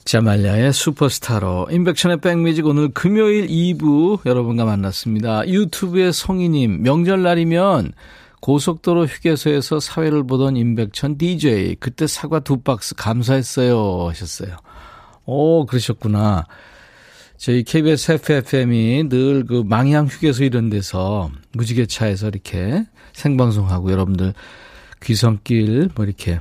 [0.04, 5.47] 자말리아의 슈퍼스타로 인백션의 백뮤직 오늘 금요일 2부 여러분과 만났습니다.
[5.47, 7.93] 유튜브의 성희님 명절날이면
[8.41, 14.58] 고속도로 휴게소에서 사회를 보던 임백천 DJ 그때 사과 두 박스 감사했어요 하셨어요.
[15.26, 16.45] 오 그러셨구나.
[17.38, 24.34] 저희 KBS FFM이 늘 그 망향 휴게소 이런 데서 무지개차에서 이렇게 생방송하고 여러분들
[25.04, 26.39] 귀성길 뭐 이렇게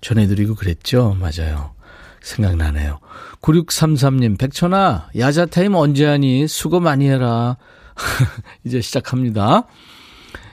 [0.00, 1.16] 전해드리고 그랬죠.
[1.20, 1.74] 맞아요.
[2.22, 3.00] 생각나네요.
[3.42, 6.46] 9633님, 백천아, 야자타임 언제 하니?
[6.46, 7.56] 수고 많이 해라.
[8.64, 9.66] 이제 시작합니다.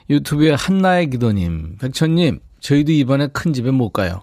[0.09, 4.21] 유튜브에 한나의 기도님, 백천님, 저희도 이번에 큰 집에 못 가요.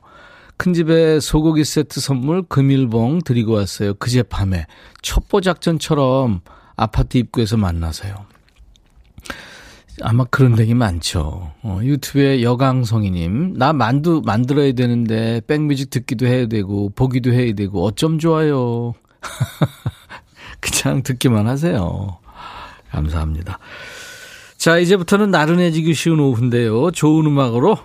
[0.57, 3.95] 큰 집에 소고기 세트 선물 금일봉 드리고 왔어요.
[3.95, 4.67] 그제 밤에.
[5.03, 6.41] 첩보 작전처럼
[6.77, 8.27] 아파트 입구에서 만나서요.
[10.03, 11.53] 아마 그런 덱이 많죠.
[11.63, 18.19] 어, 유튜브에 여강성이님, 나 만두 만들어야 되는데 백뮤직 듣기도 해야 되고 보기도 해야 되고 어쩜
[18.19, 18.93] 좋아요.
[20.61, 22.19] 그냥 듣기만 하세요.
[22.91, 23.59] 감사합니다.
[24.59, 26.91] 자, 이제부터는 나른해지기 쉬운 오후인데요.
[26.91, 27.79] 좋은 음악으로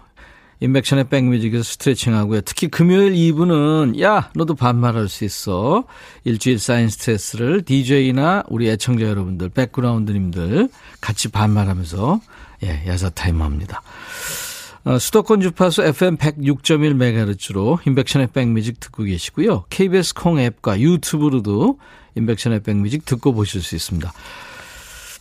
[0.61, 2.41] 임백천의 백뮤직에서 스트레칭하고요.
[2.41, 5.85] 특히 금요일 2부는 야 너도 반말할 수 있어.
[6.23, 10.69] 일주일 쌓인 스트레스를 DJ나 우리 애청자 여러분들 백그라운드님들
[11.01, 12.21] 같이 반말하면서
[12.63, 13.81] 예, 야자 타임 합니다.
[14.83, 19.65] 어, 수도권 주파수 FM 106.1MHz로 임백천의 백뮤직 듣고 계시고요.
[19.69, 21.79] KBS 콩 앱과 유튜브로도
[22.15, 24.11] 임백천의 백뮤직 듣고 보실 수 있습니다.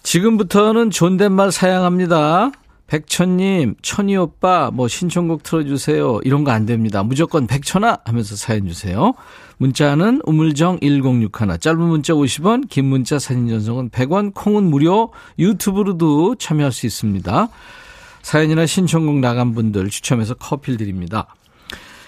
[0.02, 2.52] 지금부터는 존댓말 사양합니다.
[2.90, 6.20] 백천님, 천이 오빠, 뭐 신청곡 틀어주세요.
[6.24, 7.04] 이런 거 안 됩니다.
[7.04, 9.14] 무조건 백천아 하면서 사연 주세요.
[9.58, 16.72] 문자는 우물정 1061, 짧은 문자 50원, 긴 문자 사진 전송은 100원, 콩은 무료, 유튜브로도 참여할
[16.72, 17.48] 수 있습니다.
[18.22, 21.28] 사연이나 신청곡 나간 분들 추첨해서 커피를 드립니다.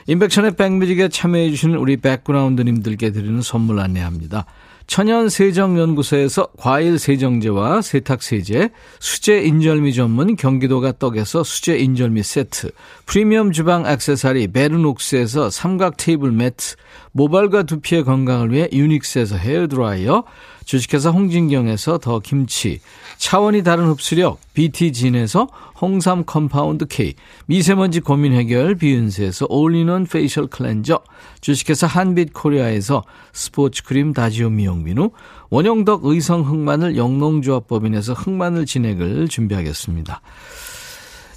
[0.09, 4.47] 인백션의 백뮤직에 참여해주시는 우리 백그라운드님들께 드리는 선물 안내합니다.
[4.93, 8.69] 천연 세정연구소에서 과일 세정제와 세탁 세제,
[9.01, 12.73] 수제 인절미 전문 경기도가 떡에서 수제 인절미 세트,
[13.07, 16.77] 프리미엄 주방 액세서리 베르녹스에서 삼각 테이블 매트,
[17.13, 20.25] 모발과 두피의 건강을 위해 유닉스에서 헤어 드라이어,
[20.65, 22.81] 주식회사 홍진경에서 더 김치,
[23.19, 25.49] 차원이 다른 흡수력 BT진에서
[25.81, 27.15] 홍삼 compound K,
[27.47, 31.01] 미세먼지 고민 해결 비윤세에서 all-in-one facial cleanser,
[31.41, 35.11] 주식회사 한빛 코리아에서 스포츠 크림 다지오 미용비누,
[35.51, 40.21] 원형덕 의성 흑마늘 영농조합법인에서 흑마늘 진액을 준비하겠습니다.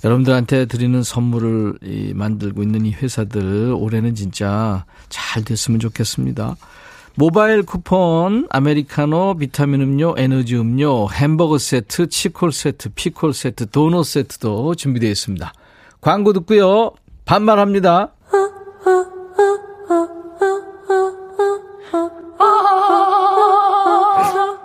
[0.06, 1.80] 여러분들한테 드리는 선물을
[2.14, 6.56] 만들고 있는 이 회사들 올해는 진짜 잘 됐으면 좋겠습니다.
[7.16, 14.76] 모바일 쿠폰, 아메리카노, 비타민 음료, 에너지 음료, 햄버거 세트, 치콜 세트, 피콜 세트, 도넛 세트도
[14.76, 15.52] 준비되어 있습니다.
[16.02, 16.92] 광고 듣고요.
[17.26, 18.12] 반말합니다.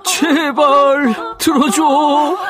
[0.05, 2.50] 제발 들어줘.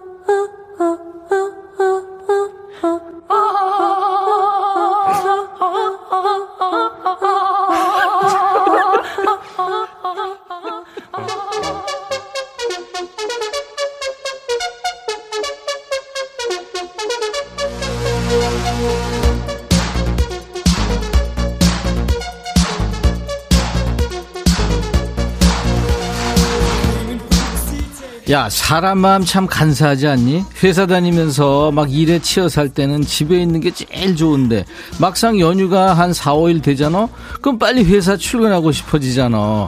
[28.51, 30.43] 사람 마음 참 간사하지 않니?
[30.61, 34.65] 회사 다니면서 막 일에 치여 살 때는 집에 있는 게 제일 좋은데
[34.99, 37.07] 막상 연휴가 한 4, 5일 되잖아?
[37.39, 39.67] 그럼 빨리 회사 출근하고 싶어지잖아.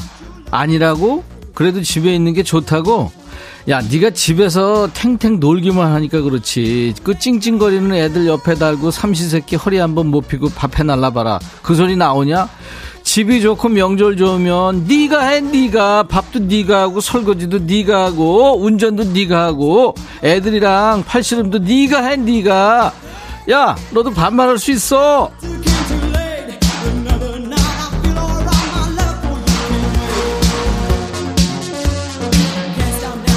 [0.52, 1.24] 아니라고?
[1.54, 3.10] 그래도 집에 있는 게 좋다고?
[3.70, 6.94] 야, 네가 집에서 탱탱 놀기만 하니까 그렇지.
[7.04, 11.40] 그 찡찡거리는 애들 옆에 달고 삼시세끼 허리 한번 못 피고 밥해 날라봐라.
[11.62, 12.50] 그 소리 나오냐?
[13.14, 16.08] 집이 좋고 명절 좋으면 네가 해 네가.
[16.08, 22.92] 밥도 네가 하고 설거지도 네가 하고 운전도 네가 하고 애들이랑 팔씨름도 네가 해 네가.
[23.52, 25.30] 야 너도 반말할 수 있어.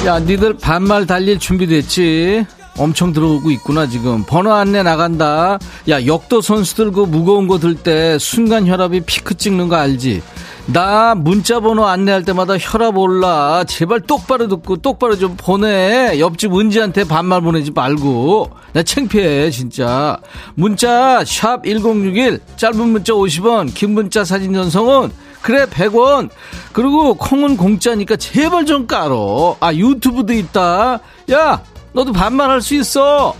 [0.06, 2.46] 야 니들 반말 달릴 준비됐지
[2.78, 4.24] 엄청 들어오고 있구나 지금.
[4.24, 5.58] 번호 안내 나간다.
[5.88, 10.22] 야 역도 선수들 그 무거운 거 들 때 순간 혈압이 피크 찍는 거 알지?
[10.66, 13.64] 나 문자 번호 안내할 때마다 혈압 올라.
[13.64, 16.18] 제발 똑바로 듣고 똑바로 좀 보내.
[16.18, 18.50] 옆집 은지한테 반말 보내지 말고.
[18.72, 20.18] 나 창피해 진짜.
[20.54, 26.28] 문자 샵 1061 짧은 문자 50원 긴 문자 사진 전송은 그래 100원.
[26.72, 29.56] 그리고 콩은 공짜니까 제발 좀 깔어.
[29.60, 30.98] 아 유튜브도 있다.
[31.30, 31.62] 야
[31.96, 33.34] 너도 반말할 수 있어.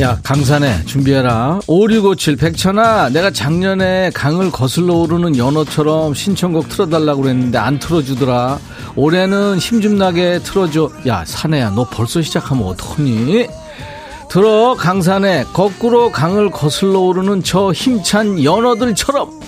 [0.00, 1.60] 야, 강산에 준비해라.
[1.66, 8.58] 5657 백천아, 내가 작년에 강을 거슬러 오르는 연어처럼 신청곡 틀어달라고 그랬는데 안 틀어주더라.
[8.96, 10.90] 올해는 힘 좀 나게 틀어줘.
[11.06, 13.48] 야, 사내야, 너 벌써 시작하면 어떡하니?
[14.30, 19.41] 들어, 강산에 거꾸로 강을 거슬러 오르는 저 힘찬 연어들처럼.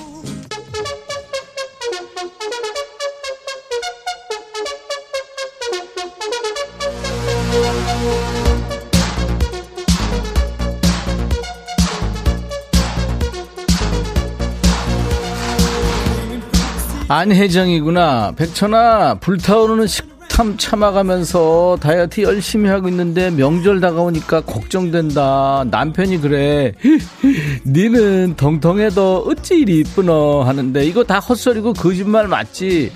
[17.15, 18.33] 안혜정이구나.
[18.33, 25.65] 백천아, 불타오르는 식탐 참아가면서 다이어트 열심히 하고 있는데 명절 다가오니까 걱정된다.
[25.71, 26.73] 남편이 그래.
[27.65, 32.93] 니는 덩덩해도 어찌 이리 이쁘너 하는데 이거 다 헛소리고 거짓말 맞지?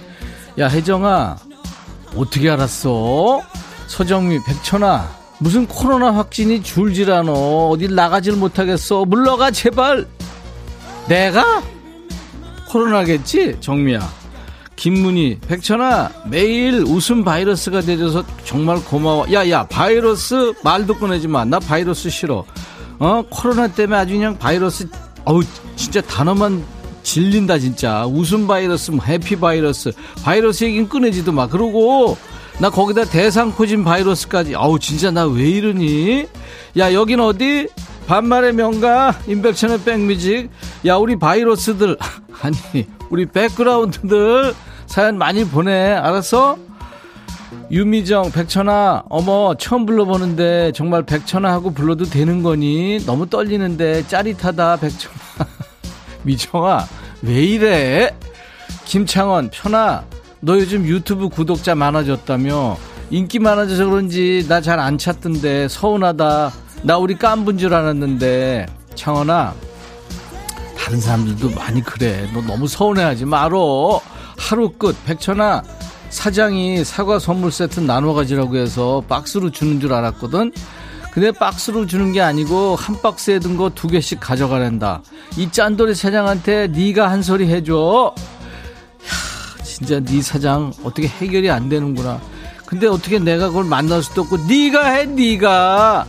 [0.59, 1.37] 야, 혜정아,
[2.17, 3.41] 어떻게 알았어?
[3.87, 5.09] 서정미, 백천아,
[5.39, 6.61] 무슨 코로나 확진이
[7.13, 7.69] 않어.
[7.69, 9.05] 어딜 나가질 못하겠어.
[9.05, 10.09] 물러가, 제발.
[11.07, 11.63] 내가?
[12.69, 13.57] 코로나겠지?
[13.61, 14.09] 정미야.
[14.77, 19.27] 김문희, 백천아, 매일 웃음 바이러스가 되줘서 정말 고마워.
[19.33, 21.45] 야, 야, 바이러스 말도 꺼내지 마.
[21.45, 22.45] 나 바이러스 싫어.
[23.01, 24.89] 어, 코로나 때문에 아주 그냥 바이러스,
[25.25, 25.43] 어우,
[25.75, 26.63] 진짜 단어만
[27.03, 28.07] 질린다, 진짜.
[28.07, 29.91] 웃음 바이러스, 뭐 해피 바이러스.
[30.23, 31.49] 바이러스 얘기는 꺼내지도 마.
[31.49, 32.17] 그러고,
[32.61, 34.55] 나 거기다 대상포진 바이러스까지.
[34.55, 36.27] 아우, 진짜 나 왜 이러니?
[36.77, 37.67] 야, 여긴 어디?
[38.09, 40.49] 반말의 명가, 임백천의 백뮤직.
[40.87, 41.99] 야, 우리 바이러스들.
[42.41, 44.55] 아니, 우리 백그라운드들
[44.87, 45.93] 사연 많이 보내.
[45.93, 46.57] 알았어?
[47.71, 53.05] 유미정, 백천아, 어머, 처음 불러보는데 정말 백천아 하고 불러도 되는 거니?
[53.05, 55.15] 너무 떨리는데 짜릿하다, 백천아.
[56.25, 56.87] 미정아,
[57.21, 58.17] 왜 이래?
[58.87, 60.05] 김창원, 편아,
[60.41, 62.79] 너 요즘 유튜브 구독자 많아졌다며?
[63.11, 66.53] 인기 많아져서 그런지 나 잘 안 찾던데 서운하다.
[66.83, 68.67] 나 우리 깐분 줄 알았는데.
[68.95, 69.55] 창원아,
[70.77, 72.29] 다른 사람들도 많이 그래.
[72.35, 74.01] 너 너무 서운해하지 말어.
[74.37, 75.63] 하루 끝, 백천아,
[76.11, 80.53] 사장이 사과 선물 세트 나눠 가지라고 해서 박스로 주는 줄 알았거든.
[81.13, 85.03] 근데 박스로 주는 게 아니고 한 박스에 든 거 두 개씩 가져가란다.
[85.37, 88.15] 이 짠돌이 사장한테 네가 한 소리 해줘.
[88.17, 92.21] 야, 진짜 네 사장 어떻게 해결이 안 되는구나.
[92.67, 96.07] 근데 어떻게 내가 그걸 만날 수도 없고 네가 해 네가.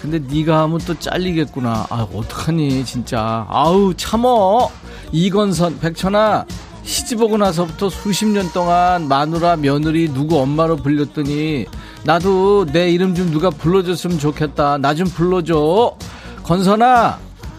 [0.00, 1.86] 근데 네가 하면 또 잘리겠구나.
[1.90, 3.46] 아 어떡하니 진짜.
[3.48, 4.70] 아우 참어.
[5.12, 6.46] 이건선 백천아
[6.84, 11.66] 시집 오고 나서부터 수십 년 동안 마누라 며느리 누구 엄마로 불렸더니
[12.04, 14.78] 나도 내 이름 좀 누가 불러줬으면 좋겠다.
[14.78, 15.96] 나 좀 불러줘.
[16.44, 17.18] 건선아,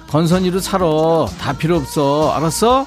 [0.10, 0.86] 건선이로 살아.
[1.40, 2.32] 다 필요 없어.
[2.34, 2.86] 알았어?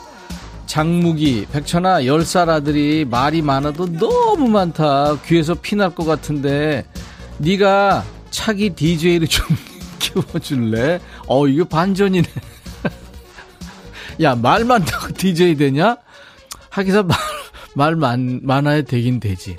[0.66, 5.16] 장무기, 백천아, 열 살 아들이 말이 많아도 너무 많다.
[5.24, 6.84] 귀에서 피 날 것 같은데
[7.38, 8.02] 네가
[8.34, 9.46] 차기 DJ를 좀
[10.00, 11.00] 키워줄래?
[11.28, 12.28] 어, 이거 반전이네.
[14.22, 15.96] 야, 말 많다고 DJ 되냐?
[16.68, 17.16] 하기서 말,
[17.74, 19.56] 말 많, 많아야 되긴 되지.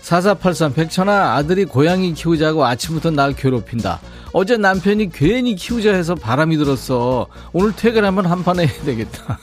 [0.00, 4.00] 4483 백천아 아들이 고양이 키우자고 아침부터 날 괴롭힌다.
[4.32, 7.26] 어제 남편이 괜히 키우자 해서 바람이 들었어.
[7.52, 9.38] 오늘 퇴근하면 한판 해야 되겠다.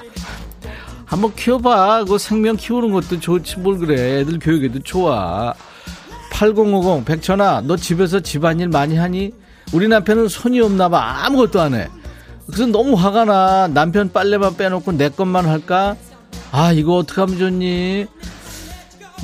[1.06, 2.04] 한번 키워봐.
[2.04, 4.20] 그 생명 키우는 것도 좋지 뭘 그래.
[4.20, 5.54] 애들 교육에도 좋아.
[6.38, 9.32] 8050 백천아 너 집에서 집안일 많이 하니?
[9.72, 11.24] 우리 남편은 손이 없나 봐.
[11.24, 11.88] 아무것도 안 해.
[12.46, 13.66] 그래서 너무 화가 나.
[13.66, 15.96] 남편 빨래만 빼놓고 내 것만 할까?
[16.52, 18.06] 아 이거 어떡하면 좋니?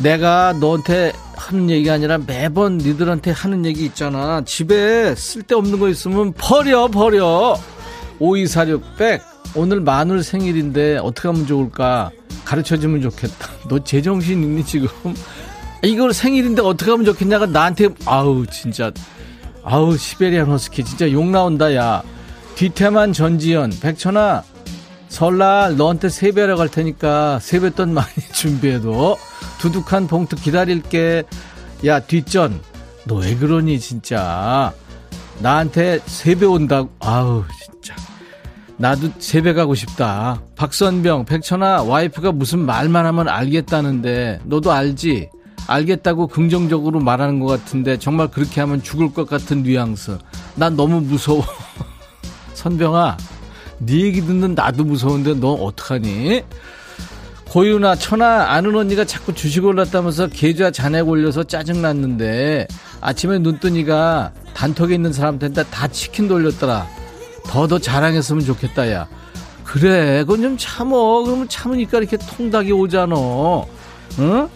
[0.02, 4.42] 내가 너한테 하는 얘기가 아니라 매번 니들한테 하는 얘기 있잖아.
[4.44, 7.56] 집에 쓸데없는 거 있으면 버려 버려.
[8.18, 9.22] 5246 백
[9.54, 12.10] 오늘 마눌 생일인데 어떻게 하면 좋을까?
[12.44, 13.50] 가르쳐주면 좋겠다.
[13.68, 14.88] 너 제정신 있니 지금?
[15.84, 18.90] 이걸 생일인데 어떻게 하면 좋겠냐가 나한테 아우 진짜
[19.62, 22.02] 아우 시베리안 허스키 진짜 욕 나온다 야.
[22.54, 24.44] 뒤태만 전지현 백천아
[25.08, 29.16] 설날 너한테 세배하러 갈 테니까 세뱃돈 많이 준비해도
[29.58, 31.24] 두둑한 봉투 기다릴게.
[31.84, 32.60] 야 뒷전
[33.06, 34.72] 너 왜 그러니 진짜
[35.40, 37.94] 나한테 세배 온다고 아우 진짜
[38.76, 40.40] 나도 세배 가고 싶다.
[40.56, 45.28] 박선병 백천아 와이프가 무슨 말만 하면 알겠다는데 너도 알지?
[45.66, 50.18] 알겠다고 긍정적으로 말하는 것 같은데 정말 그렇게 하면 죽을 것 같은 뉘앙스.
[50.56, 51.44] 난 너무 무서워.
[52.54, 53.16] 선병아
[53.78, 56.42] 네 얘기 듣는 나도 무서운데 너 어떡하니?
[57.48, 62.66] 고유나 천아 아는 언니가 자꾸 주식 올랐다면서 계좌 잔액 올려서 짜증났는데
[63.00, 66.86] 아침에 눈뜨니가 단톡에 있는 사람한테 다 치킨 돌렸더라.
[67.46, 69.06] 더더 자랑했으면 좋겠다 야.
[69.64, 71.22] 그래 그건 좀 참어.
[71.24, 73.14] 그러면 참으니까 이렇게 통닭이 오잖아.
[74.18, 74.48] 응?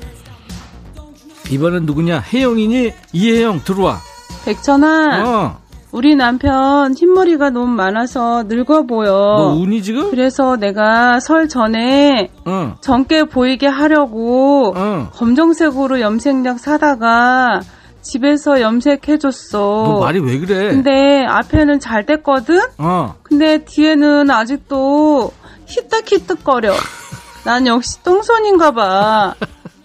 [1.50, 2.20] 이번엔 누구냐?
[2.32, 2.92] 혜영이니?
[3.12, 3.98] 이혜영 들어와.
[4.44, 5.58] 백천아, 어.
[5.90, 9.10] 우리 남편 흰머리가 너무 많아서 늙어 보여.
[9.10, 10.10] 너 운이 지금?
[10.10, 12.74] 그래서 내가 설 전에 응.
[12.82, 15.08] 젊게 보이게 하려고 응.
[15.12, 17.60] 검정색으로 염색약 사다가
[18.02, 19.58] 집에서 염색해줬어.
[19.58, 20.70] 너 말이 왜 그래?
[20.70, 22.60] 근데 앞에는 잘 됐거든?
[22.78, 23.14] 어.
[23.22, 25.32] 근데 뒤에는 아직도
[25.66, 26.72] 히뜩히뜩거려.
[27.44, 29.34] 난 역시 똥손인가 봐.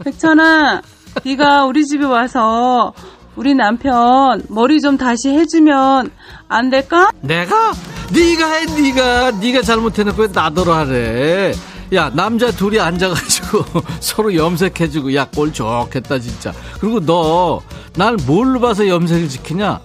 [0.03, 0.81] 백천아,
[1.23, 2.93] 네가 우리 집에 와서
[3.35, 6.11] 우리 남편 머리 좀 다시 해주면
[6.49, 7.11] 안 될까?
[7.21, 7.73] 내가?
[8.11, 11.53] 네가 해 네가 네가 잘못해놓고 왜 나더러 하래
[11.93, 13.63] 야 남자 둘이 앉아가지고
[13.99, 17.61] 서로 염색해주고 야 꼴 좋겠다 진짜 그리고 너
[17.95, 19.79] 날 뭘로 봐서 염색을 시키냐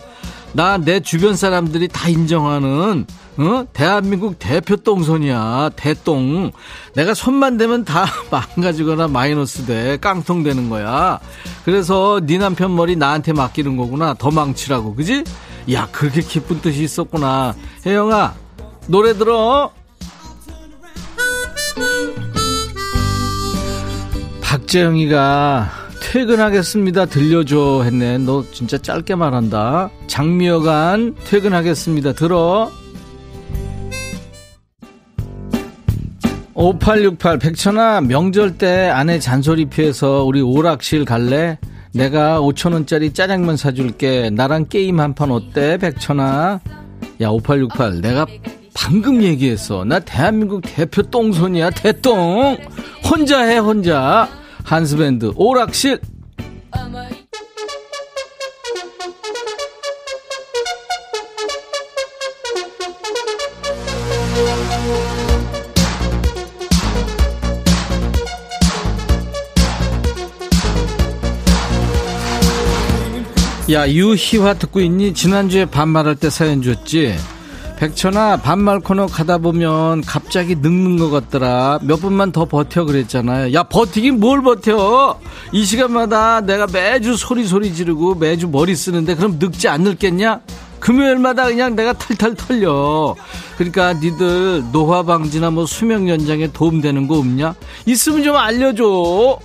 [0.53, 3.07] 나 내 주변 사람들이 다 인정하는
[3.39, 3.65] 어?
[3.73, 5.71] 대한민국 대표 똥손이야.
[5.77, 6.51] 대똥.
[6.95, 11.21] 내가 손만 대면 다 망가지거나 마이너스 돼 깡통 되는 거야.
[11.65, 14.15] 그래서 네 남편 머리 나한테 맡기는 거구나.
[14.15, 14.95] 더 망치라고.
[14.95, 15.25] 그지?
[15.73, 17.55] 야 그렇게 기쁜 뜻이 있었구나.
[17.87, 18.35] 혜영아
[18.89, 19.71] 노래 들어.
[24.43, 25.71] 박재영이가
[26.01, 27.07] 퇴근하겠습니다.
[27.07, 28.19] 들려줘 했네.
[28.19, 29.91] 너 진짜 짧게 말한다.
[30.07, 32.15] 장미여간 퇴근하겠습니다.
[32.15, 32.71] 들어
[36.59, 41.57] 5868 백천아 명절 때 아내 잔소리 피해서 우리 오락실 갈래?
[41.95, 44.29] 내가 5천원짜리 짜장면 사줄게.
[44.31, 46.59] 나랑 게임 한 판 어때 백천아?
[47.21, 48.27] 야 5868 내가
[48.75, 49.85] 방금 얘기했어.
[49.85, 52.57] 나 대한민국 대표 똥손이야 대똥.
[53.09, 54.29] 혼자 해 혼자.
[54.65, 56.01] 한스밴드 오락실
[73.71, 75.13] 야 유희화 듣고 있니?
[75.13, 77.17] 지난주에 반말할 때 사연 줬지?
[77.77, 81.79] 백천아 반말 코너 가다 보면 갑자기 늙는 것 같더라.
[81.83, 83.53] 몇 분만 더 버텨 그랬잖아요.
[83.53, 85.21] 야 버티긴 뭘 버텨?
[85.53, 90.41] 이 시간마다 내가 매주 소리 소리 지르고 매주 머리 쓰는데 그럼 늙지 않을겠냐?
[90.81, 93.15] 금요일마다 그냥 내가 탈탈 털려.
[93.59, 97.55] 그러니까 니들 노화 방지나 뭐 수명 연장에 도움되는 거 없냐?
[97.85, 99.39] 있으면 좀 알려줘.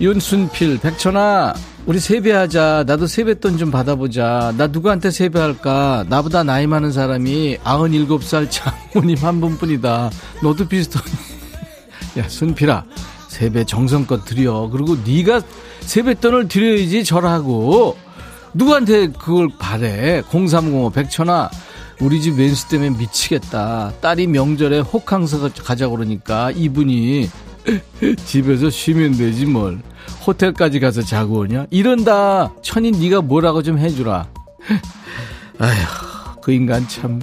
[0.00, 1.54] 윤순필 백천아
[1.86, 2.84] 우리 세배하자.
[2.86, 4.54] 나도 세뱃돈 좀 받아보자.
[4.56, 6.06] 나 누구한테 세배할까?
[6.08, 10.10] 나보다 나이 많은 사람이 97살 장모님 한 분뿐이다.
[10.42, 11.04] 너도 비슷하니.
[12.18, 12.84] 야, 순필아.
[13.28, 14.70] 세배 정성껏 드려.
[14.72, 15.42] 그리고 네가
[15.80, 17.98] 세뱃돈을 드려야지 절하고.
[18.54, 20.22] 누구한테 그걸 바래.
[20.30, 21.50] 0305 백천아.
[22.00, 23.92] 우리 집 왼수 때문에 미치겠다.
[24.00, 27.28] 딸이 명절에 호캉스 가자 그러니까 이분이
[28.24, 29.80] 집에서 쉬면 되지 뭘.
[30.26, 31.66] 호텔까지 가서 자고 오냐?
[31.70, 32.52] 이런다.
[32.62, 34.26] 천인 네가 뭐라고 좀 해주라.
[35.58, 37.20] 아휴, 그 인간 참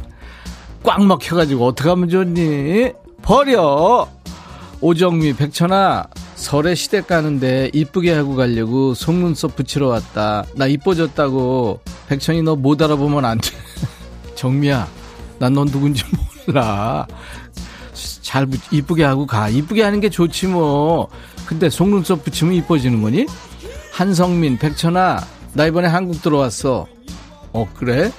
[0.84, 2.92] 꽉 막혀가지고 어떡하면 좋니?
[3.22, 4.08] 버려.
[4.82, 10.44] 오정미, 백천아, 설에 시댁 가는데 이쁘게 하고 가려고 속눈썹 붙이러 왔다.
[10.56, 11.82] 나 이뻐졌다고.
[12.08, 13.52] 백천이 너 못 알아보면 안 돼.
[14.34, 14.88] 정미야,
[15.38, 16.04] 난 넌 누군지
[16.48, 17.06] 몰라.
[18.24, 19.50] 잘 이쁘게 하고 가.
[19.50, 21.10] 이쁘게 하는 게 좋지 뭐.
[21.52, 23.26] 근데 속눈썹 붙이면 이뻐지는 거니?
[23.92, 25.20] 한성민, 백천아,
[25.52, 26.88] 나 이번에 한국 들어왔어.
[27.52, 28.10] 어, 그래?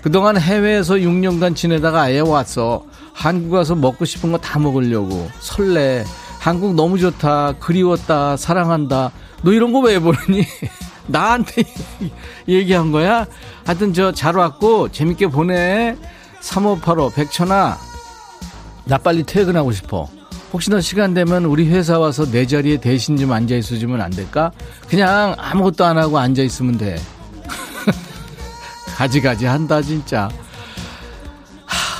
[0.00, 2.86] 그동안 해외에서 6년간 지내다가 아예 왔어.
[3.12, 5.28] 한국 와서 먹고 싶은 거 다 먹으려고.
[5.40, 6.06] 설레.
[6.38, 7.56] 한국 너무 좋다.
[7.60, 8.38] 그리웠다.
[8.38, 9.12] 사랑한다.
[9.42, 10.46] 너 이런 거 왜 보느니?
[11.08, 11.64] 나한테
[12.48, 13.26] 얘기한 거야?
[13.66, 15.94] 하여튼 저 잘 왔고 재밌게 보내.
[16.40, 17.76] 3585 백천아
[18.86, 20.08] 나 빨리 퇴근하고 싶어.
[20.52, 24.50] 혹시나 시간 되면 우리 회사 와서 내 자리에 대신 좀 앉아 있어주면 안 될까?
[24.88, 26.98] 그냥 아무것도 안 하고 앉아 있으면 돼.
[28.96, 30.28] 가지가지 한다, 진짜.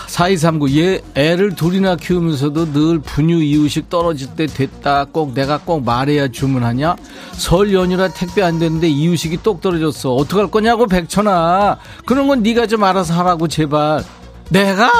[0.06, 5.04] 4239, 얘 애를 둘이나 키우면서도 늘 분유 이유식 떨어질 때 됐다.
[5.04, 6.96] 꼭 내가 꼭 말해야 주문하냐?
[7.32, 10.14] 설 연휴라 택배 안 되는데 이유식이 똑 떨어졌어.
[10.14, 11.78] 어떡할 거냐고, 백천아.
[12.04, 14.02] 그런 건 네가 좀 알아서 하라고, 제발.
[14.48, 14.90] 내가?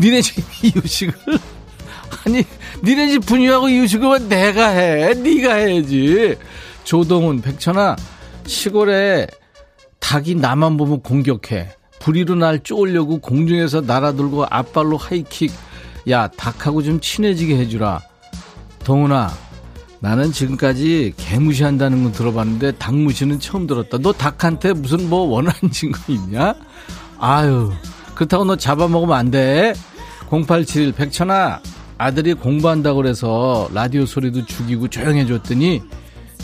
[0.00, 1.14] 니네 집 이유식을?
[2.26, 2.44] 아니,
[2.82, 5.14] 니네 집 분유하고 이유식을 왜 내가 해?
[5.14, 6.36] 네가 해야지.
[6.82, 7.94] 조동훈, 백천아,
[8.46, 9.28] 시골에
[10.00, 11.70] 닭이 나만 보면 공격해.
[12.00, 15.52] 부리로 날 쪼으려고 공중에서 날아들고 앞발로 하이킥.
[16.10, 18.00] 야, 닭하고 좀 친해지게 해주라.
[18.82, 19.32] 동훈아,
[20.00, 23.98] 나는 지금까지 개무시한다는 건 들어봤는데 닭무시는 처음 들었다.
[23.98, 26.54] 너 닭한테 무슨 뭐 원하는 증거 있냐?
[27.18, 27.72] 아유,
[28.16, 29.74] 그렇다고 너 잡아먹으면 안 돼.
[30.28, 31.60] 0871 백천아,
[31.98, 35.82] 아들이 공부한다고 그래서 라디오 소리도 죽이고 조용해줬더니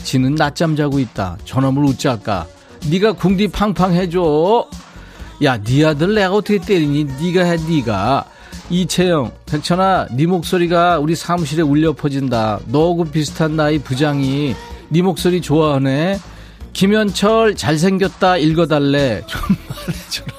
[0.03, 1.37] 지는 낮잠 자고 있다.
[1.45, 2.47] 저놈을 웃자까.
[2.89, 4.67] 네가 궁디 팡팡 해줘.
[5.43, 7.05] 야, 네 아들 내가 어떻게 때리니?
[7.21, 8.25] 네가 해, 네가.
[8.69, 12.59] 이채영, 백천아, 네 목소리가 우리 사무실에 울려 퍼진다.
[12.67, 14.55] 너하고 비슷한 나이 부장이
[14.89, 16.19] 네 목소리 좋아하네.
[16.73, 19.21] 김현철 잘생겼다 읽어달래.
[19.27, 20.33] 좀 말해줘라.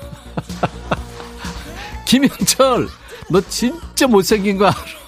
[2.06, 2.88] 김현철,
[3.30, 5.03] 너 진짜 못생긴 거 알아?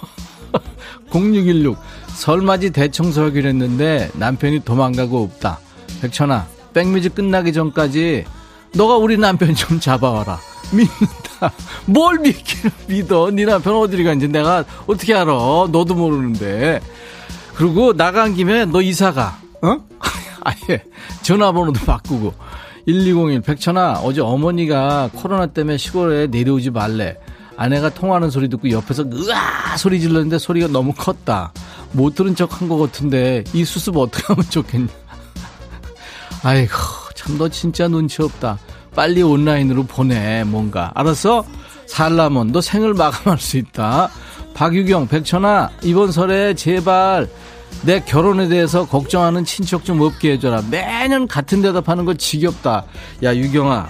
[1.11, 1.77] 0616,
[2.07, 5.59] 설맞이 대청소하기로 했는데 남편이 도망가고 없다.
[6.01, 8.25] 백천아, 백뮤직 끝나기 전까지
[8.73, 10.39] 너가 우리 남편 좀 잡아와라.
[10.71, 11.51] 믿는다.
[11.85, 13.31] 뭘 믿기를 믿어.
[13.31, 15.31] 네 남편 어디를 간지 내가 어떻게 알아.
[15.71, 16.81] 너도 모르는데.
[17.55, 19.39] 그리고 나간 김에 너 이사가.
[19.61, 19.77] 어?
[20.43, 20.83] 아예
[21.23, 22.33] 전화번호도 바꾸고.
[22.85, 27.17] 1201 백천아 어제 어머니가 코로나 때문에 시골에 내려오지 말래.
[27.57, 31.51] 아내가 통화하는 소리 듣고 옆에서 으아 소리 질렀는데 소리가 너무 컸다.
[31.91, 34.87] 못 들은 척 한 것 같은데 이 수습 어떻게 하면 좋겠냐.
[36.43, 36.73] 아이고
[37.15, 38.57] 참 너 진짜 눈치 없다.
[38.95, 41.43] 빨리 온라인으로 보내 뭔가 알았어?
[41.87, 44.09] 살라몬 너 생을 마감할 수 있다.
[44.53, 47.29] 박유경 백천아 이번 설에 제발
[47.83, 50.63] 내 결혼에 대해서 걱정하는 친척 좀 없게 해줘라.
[50.71, 52.85] 매년 같은 대답하는 거 지겹다.
[53.23, 53.87] 야 유경아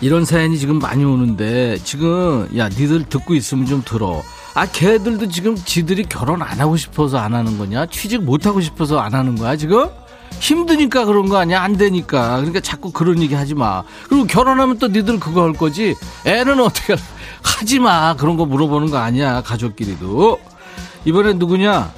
[0.00, 4.22] 이런 사연이 지금 많이 오는데 지금 야 니들 듣고 있으면 좀 들어.
[4.54, 7.86] 아 걔들도 지금 지들이 결혼 안 하고 싶어서 안 하는 거냐?
[7.86, 9.88] 취직 못 하고 싶어서 안 하는 거야 지금?
[10.40, 11.60] 힘드니까 그런 거 아니야?
[11.62, 12.36] 안 되니까.
[12.36, 13.82] 그러니까 자꾸 그런 얘기 하지 마.
[14.08, 15.94] 그리고 결혼하면 또 니들 그거 할 거지.
[16.24, 16.94] 애는 어떻게
[17.44, 18.14] 하지 마.
[18.16, 19.42] 그런 거 물어보는 거 아니야.
[19.42, 20.40] 가족끼리도.
[21.04, 21.92] 이번엔 누구냐?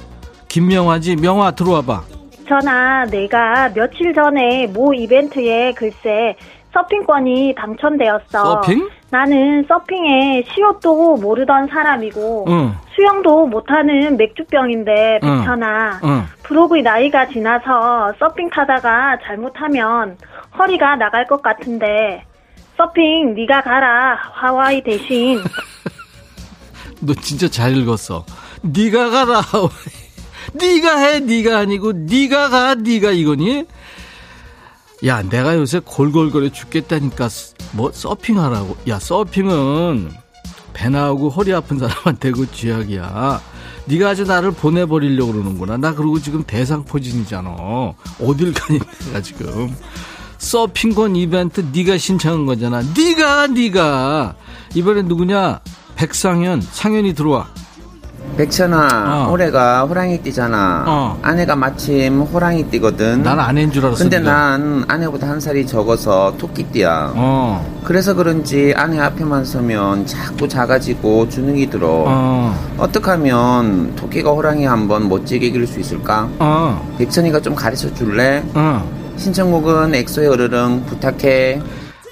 [0.49, 1.15] 김명화지.
[1.15, 2.03] 명화 들어와봐.
[2.49, 6.35] 전화 내가 며칠 전에 모 이벤트에 글쎄
[6.73, 8.21] 서핑권이 당첨되었어.
[8.31, 8.89] 서핑?
[9.11, 12.75] 나는 서핑에 시옷도 모르던 사람이고 응.
[12.95, 15.37] 수영도 못하는 맥주병인데 응.
[15.39, 16.23] 백천아 응.
[16.43, 20.17] 브로그의 나이가 지나서 서핑 타다가 잘못하면
[20.57, 22.25] 허리가 나갈 것 같은데
[22.75, 25.39] 서핑 네가 가라 하와이 대신
[27.01, 28.25] 너 진짜 잘 읽었어.
[28.61, 29.41] 네가 가라.
[30.53, 31.19] 네가 해.
[31.19, 32.75] 네가 아니고 네가 가.
[32.75, 33.65] 네가 이거니?
[35.05, 37.27] 야, 내가 요새 골골거려 죽겠다니까
[37.73, 38.77] 뭐 서핑하라고.
[38.87, 40.11] 야, 서핑은
[40.73, 43.41] 배 나오고 허리 아픈 사람한테 그 쥐약이야.
[43.85, 45.77] 네가 아주 나를 보내버리려고 그러는구나.
[45.77, 47.49] 나 그러고 지금 대상포진이잖아.
[48.21, 49.75] 어딜 가니 내가 지금.
[50.37, 52.81] 서핑권 이벤트 네가 신청한 거잖아.
[52.95, 54.35] 네가 네가
[54.73, 55.59] 이번엔 누구냐?
[55.95, 57.47] 백상현 상현이 들어와.
[58.37, 59.31] 백천아, 어.
[59.31, 60.85] 올해가 호랑이 띠잖아.
[60.87, 61.19] 어.
[61.21, 63.21] 아내가 마침 호랑이 띠거든.
[63.21, 63.99] 난 아내인 줄 알았어.
[64.03, 64.19] 근데.
[64.19, 67.13] 난 아내보다 한 살이 적어서 토끼띠야.
[67.15, 67.81] 어.
[67.83, 71.87] 그래서 그런지 아내 앞에만 서면 자꾸 작아지고 주눅이 들어.
[72.07, 72.55] 어.
[72.79, 76.27] 어떻게 하면 토끼가 호랑이 한번 멋지게 이길 수 있을까?
[76.39, 76.95] 어.
[76.97, 78.43] 백천이가 좀 가르쳐 줄래?
[78.55, 78.83] 어.
[79.17, 81.61] 신청곡은 엑소의 으르렁 부탁해.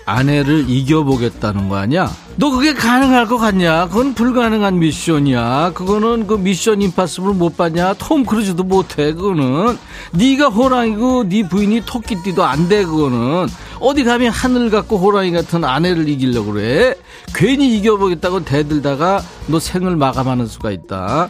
[0.05, 2.11] 아내를 이겨보겠다는 거 아니야?
[2.37, 3.87] 너 그게 가능할 것 같냐?
[3.87, 5.71] 그건 불가능한 미션이야.
[5.73, 7.93] 그거는 그 미션 임파서블 못 봤냐?
[7.95, 9.13] 톰 크루즈도 못해.
[9.13, 9.77] 그거는
[10.13, 12.83] 네가 호랑이고 네 부인이 토끼띠도 안 돼.
[12.83, 13.47] 그거는
[13.79, 16.95] 어디 감히 하늘 갖고 호랑이 같은 아내를 이기려고 그래?
[17.35, 21.29] 괜히 이겨보겠다고 대들다가 너 생을 마감하는 수가 있다.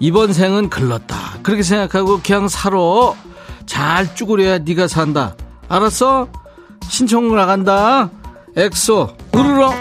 [0.00, 1.16] 이번 생은 글렀다.
[1.42, 2.78] 그렇게 생각하고 그냥 살아.
[3.66, 5.34] 잘 쭈그려야 네가 산다.
[5.68, 6.28] 알았어?
[6.88, 8.10] 신청 나간다.
[8.56, 9.72] 엑소 으르렁.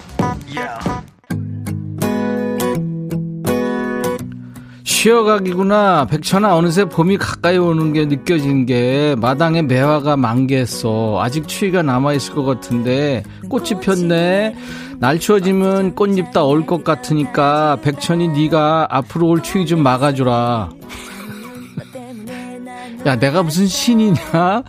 [4.84, 6.06] 쉬어가기구나.
[6.08, 11.20] 백천아 어느새 봄이 가까이 오는 게 느껴진 게 마당에 매화가 만개했어.
[11.22, 14.56] 아직 추위가 남아 있을 것 같은데 꽃이 폈네.
[15.00, 20.70] 날 추워지면 꽃잎 다 얼 것 같으니까 백천이 네가 앞으로 올 추위 좀 막아주라.
[23.06, 24.64] 야 내가 무슨 신이냐?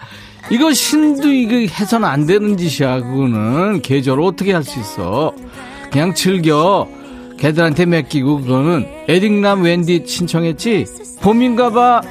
[0.50, 3.00] 이거 신도 이거 해서는 안 되는 짓이야.
[3.00, 5.32] 그거는 계절 어떻게 할 수 있어?
[5.90, 6.88] 그냥 즐겨.
[7.38, 8.86] 걔들한테 맡기고 그거는.
[9.08, 10.84] 에릭남 웬디 신청했지?
[11.20, 12.02] 봄인가봐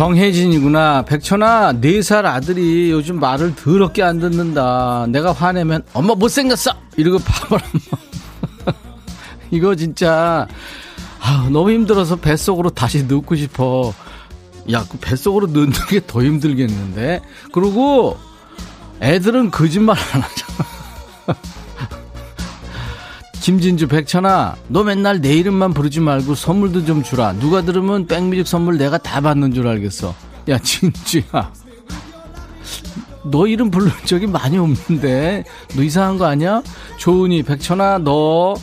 [0.00, 1.02] 정혜진이구나.
[1.04, 5.04] 백천아, 네 살 아들이 요즘 말을 더럽게 안 듣는다.
[5.10, 6.70] 내가 화내면 엄마 못생겼어!
[6.96, 7.70] 이러고 밥을 안
[8.64, 8.74] 먹.
[9.50, 10.48] 이거 진짜
[11.20, 13.92] 아, 너무 힘들어서 뱃속으로 다시 넣고 싶어.
[14.72, 17.20] 야, 그 뱃속으로 넣는 게 더 힘들겠는데.
[17.52, 18.16] 그리고
[19.02, 20.68] 애들은 거짓말 안 하잖아.
[23.50, 27.32] 김진주 백천아 너 맨날 내 이름만 부르지 말고 선물도 좀 주라.
[27.32, 30.14] 누가 들으면 백뮤직 선물 내가 다 받는 줄 알겠어.
[30.50, 31.52] 야 진주야.
[33.24, 35.42] 너 이름 부른 적이 많이 없는데.
[35.74, 36.62] 너 이상한 거 아니야?
[36.96, 38.54] 조은이 백천아 너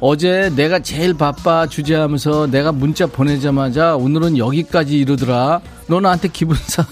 [0.00, 5.60] 어제 내가 제일 바빠 주제하면서 내가 문자 보내자마자 오늘은 여기까지 이러더라.
[5.86, 6.88] 너 나한테 기분 상해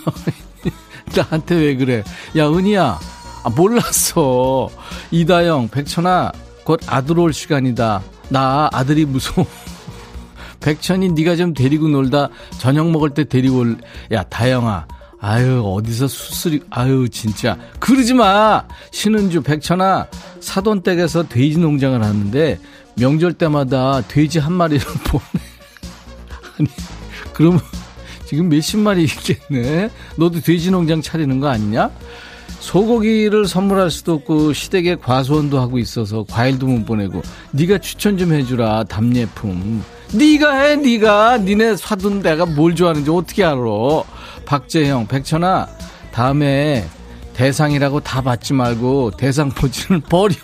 [1.17, 2.05] 나한테 왜 그래?
[2.37, 3.01] 야 은희야.
[3.43, 4.69] 아, 몰랐어.
[5.11, 6.31] 이다영 백천아
[6.71, 8.01] 곧 아들 올 시간이다.
[8.29, 9.45] 나 아들이 무서워.
[10.61, 13.77] 백천이 네가 좀 데리고 놀다 저녁 먹을 때 데리고 올.
[14.13, 14.87] 야 다영아.
[15.21, 20.07] 아유 어디서 수술이 아유 진짜 그러지 마 신은주 백천아
[20.39, 22.59] 사돈댁에서 돼지 농장을 하는데
[22.95, 25.25] 명절 때마다 돼지 한 마리를 보내
[26.57, 26.69] 아니
[27.35, 27.61] 그러면
[28.27, 31.91] 지금 몇십 마리 있겠네 너도 돼지 농장 차리는 거 아니냐
[32.61, 38.85] 소고기를 선물할 수도 없고 시댁에 과수원도 하고 있어서 과일도 못 보내고 네가 추천 좀 해주라
[38.85, 39.83] 답례품.
[40.13, 41.39] 네가 해 네가.
[41.39, 43.61] 니네 사돈 내가 뭘 좋아하는지 어떻게 알아?
[44.45, 45.69] 박재형 백천아
[46.13, 46.87] 다음에
[47.35, 50.35] 대상이라고 다 받지 말고 대상 포지는 버려.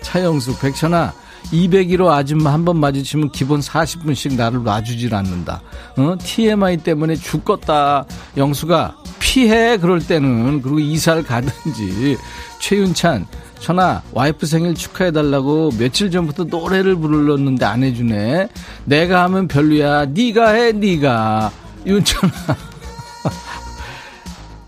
[0.00, 1.12] 차영수 백천아
[1.52, 5.60] 201호 아줌마 한 번 마주치면 기본 40분씩 나를 놔주질 않는다.
[5.96, 6.16] 어?
[6.18, 8.06] TMI 때문에 죽겠다.
[8.36, 12.16] 영수가 피해 그럴 때는 그리고 이사를 가든지
[12.60, 13.26] 최윤찬
[13.60, 18.48] 천아 와이프 생일 축하해달라고 며칠 전부터 노래를 불렀는데 안 해주네.
[18.84, 20.06] 내가 하면 별로야.
[20.06, 21.50] 네가 해 네가
[21.86, 22.32] 윤천아.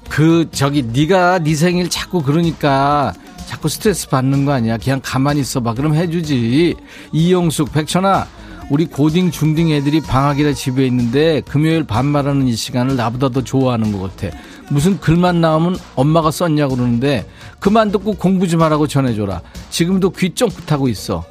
[0.09, 3.12] 그 저기 네가 네 생일 자꾸 그러니까
[3.47, 4.76] 자꾸 스트레스 받는 거 아니야?
[4.76, 5.74] 그냥 가만히 있어봐.
[5.74, 6.74] 그럼 해주지.
[7.12, 8.26] 이용숙, 백천아,
[8.70, 14.16] 우리 고딩 중딩 애들이 방학이라 집에 있는데 금요일 반말하는 이 시간을 나보다 더 좋아하는 것
[14.16, 14.36] 같아.
[14.70, 17.24] 무슨 글만 나오면 엄마가 썼냐고 그러는데
[17.61, 19.40] 그만 듣고 공부 좀 하라고 전해줘라.
[19.70, 21.24] 지금도 귀 쫑긋하고 있어.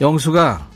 [0.00, 0.68] 영수가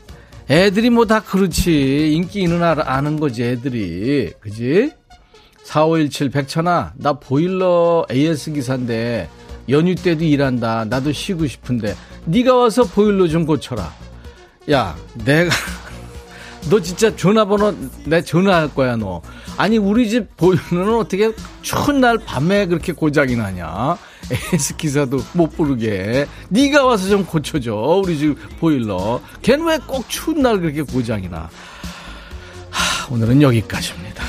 [0.49, 2.13] 애들이 뭐 다 그렇지.
[2.13, 4.31] 인기 있는 아는 거지 애들이.
[4.41, 4.91] 그지?
[5.63, 9.29] 4517 백천아 나 보일러 AS 기사인데
[9.69, 10.85] 연휴 때도 일한다.
[10.85, 11.95] 나도 쉬고 싶은데
[12.25, 13.93] 네가 와서 보일러 좀 고쳐라.
[14.71, 14.95] 야
[15.25, 15.49] 내가
[16.69, 17.73] 너 진짜 전화번호
[18.05, 19.21] 내 전화할 거야 너.
[19.57, 23.97] 아니 우리 집 보일러는 어떻게 추운 날 밤에 그렇게 고장이 나냐?
[24.53, 26.27] AS 기사도 못 부르게.
[26.49, 29.21] 네가 와서 좀 고쳐줘 우리 집 보일러.
[29.41, 31.49] 걔는 왜 꼭 추운 날 그렇게 고장이 나?
[32.69, 34.23] 하, 오늘은 여기까지입니다.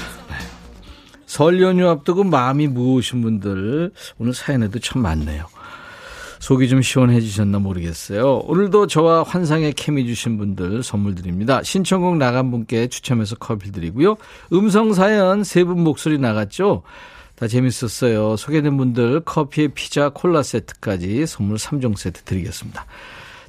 [1.39, 1.45] 네.
[1.45, 5.47] 설 연휴 앞두고 마음이 무거우신 분들 오늘 사연에도 참 많네요.
[6.41, 8.39] 속이 좀 시원해지셨나 모르겠어요.
[8.39, 11.63] 오늘도 저와 환상의 케미 주신 분들 선물 드립니다.
[11.63, 14.17] 신청곡 나간 분께 추첨해서 커피 드리고요.
[14.53, 16.83] 음성 사연 세 분 목소리 나갔죠?
[17.37, 18.37] 다 재밌었어요.
[18.37, 22.85] 소개된 분들 커피에 피자, 콜라 세트까지 선물 3종 세트 드리겠습니다.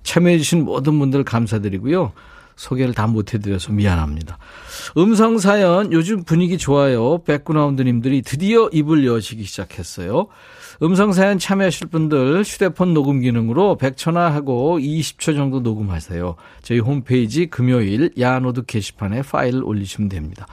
[0.04, 2.12] 참여해주신 모든 분들 감사드리고요.
[2.60, 4.38] 소개를 다 못해드려서 미안합니다.
[4.98, 7.20] 음성 사연 요즘 분위기 좋아요.
[7.24, 10.28] 백그라운드님들이 드디어 입을 여시기 시작했어요.
[10.84, 16.36] 음성 사연 참여하실 분들 휴대폰 녹음 기능으로 100초나 하고 20초 정도 녹음하세요.
[16.62, 20.46] 저희 홈페이지 금요일 야노드 게시판에 파일을 올리시면 됩니다.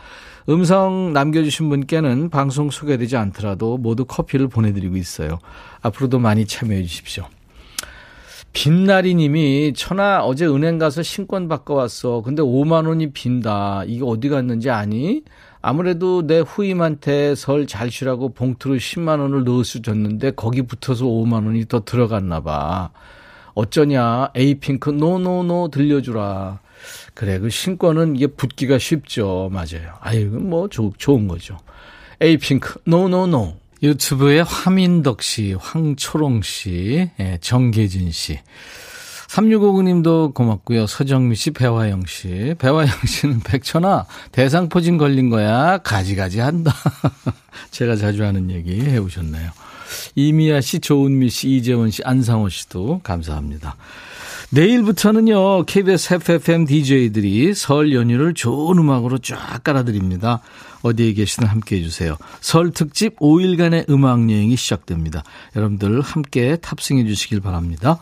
[0.49, 5.41] 음성 남겨주신 분께는 방송 소개되지 않더라도 모두 커피를 보내드리고 있어요.
[5.83, 7.27] 앞으로도 많이 참여해 주십시오.
[8.53, 12.23] 빛나리 님이 천하 어제 은행 가서 신권 바꿔왔어.
[12.23, 13.85] 근데 5만 원이 빈다.
[13.87, 15.23] 이게 어디 갔는지 아니?
[15.61, 21.67] 아무래도 내 후임한테 설 잘 쉬라고 봉투로 10만 원을 넣어서 줬는데 거기 붙어서 5만 원이
[21.67, 22.91] 더 들어갔나 봐.
[23.55, 24.31] 어쩌냐?
[24.35, 26.61] 에이핑크 노노노 들려주라.
[27.15, 29.51] 그래 그 신권은 이게 붙기가 쉽죠.
[29.53, 29.95] 맞아요.
[30.01, 31.59] 아유 뭐 조, 좋은 거죠.
[32.21, 33.55] 에이핑크 노노노.
[33.83, 38.39] 유튜브에 화민덕 씨, 황초롱 씨, 예, 정계진 씨.
[39.29, 40.87] 3659님도 고맙고요.
[40.87, 42.55] 서정미 씨, 배화영 씨.
[42.59, 45.79] 배화영 씨는 백천아, 대상포진 걸린 거야.
[45.79, 46.73] 가지가지 한다.
[47.71, 49.51] 제가 자주 하는 얘기 해오셨네요.
[50.15, 53.77] 이미아 씨, 조은미 씨, 이재원 씨, 안상호 씨도 감사합니다.
[54.51, 60.41] 내일부터는요, KBS FFM DJ들이 설 연휴를 좋은 음악으로 쫙 깔아드립니다.
[60.83, 62.17] 어디에 계시든 함께 해주세요.
[62.41, 65.25] 설 특집 5일간의 음악여행이 시작됩니다.
[65.57, 67.99] 여러분들 함께 탑승해 주시길 바랍니다.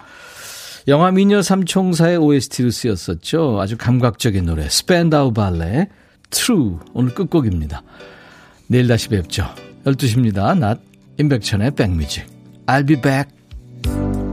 [0.87, 3.59] 영화 미녀 삼총사의 OST로 쓰였었죠.
[3.61, 5.89] 아주 감각적인 노래 스펜다우 발레
[6.31, 7.83] True 오늘 끝곡입니다.
[8.67, 9.49] 내일 다시 뵙죠.
[9.85, 10.59] 12시입니다.
[10.59, 10.81] 낮
[11.19, 12.27] 임백천의 백뮤직
[12.67, 14.24] I'll be back.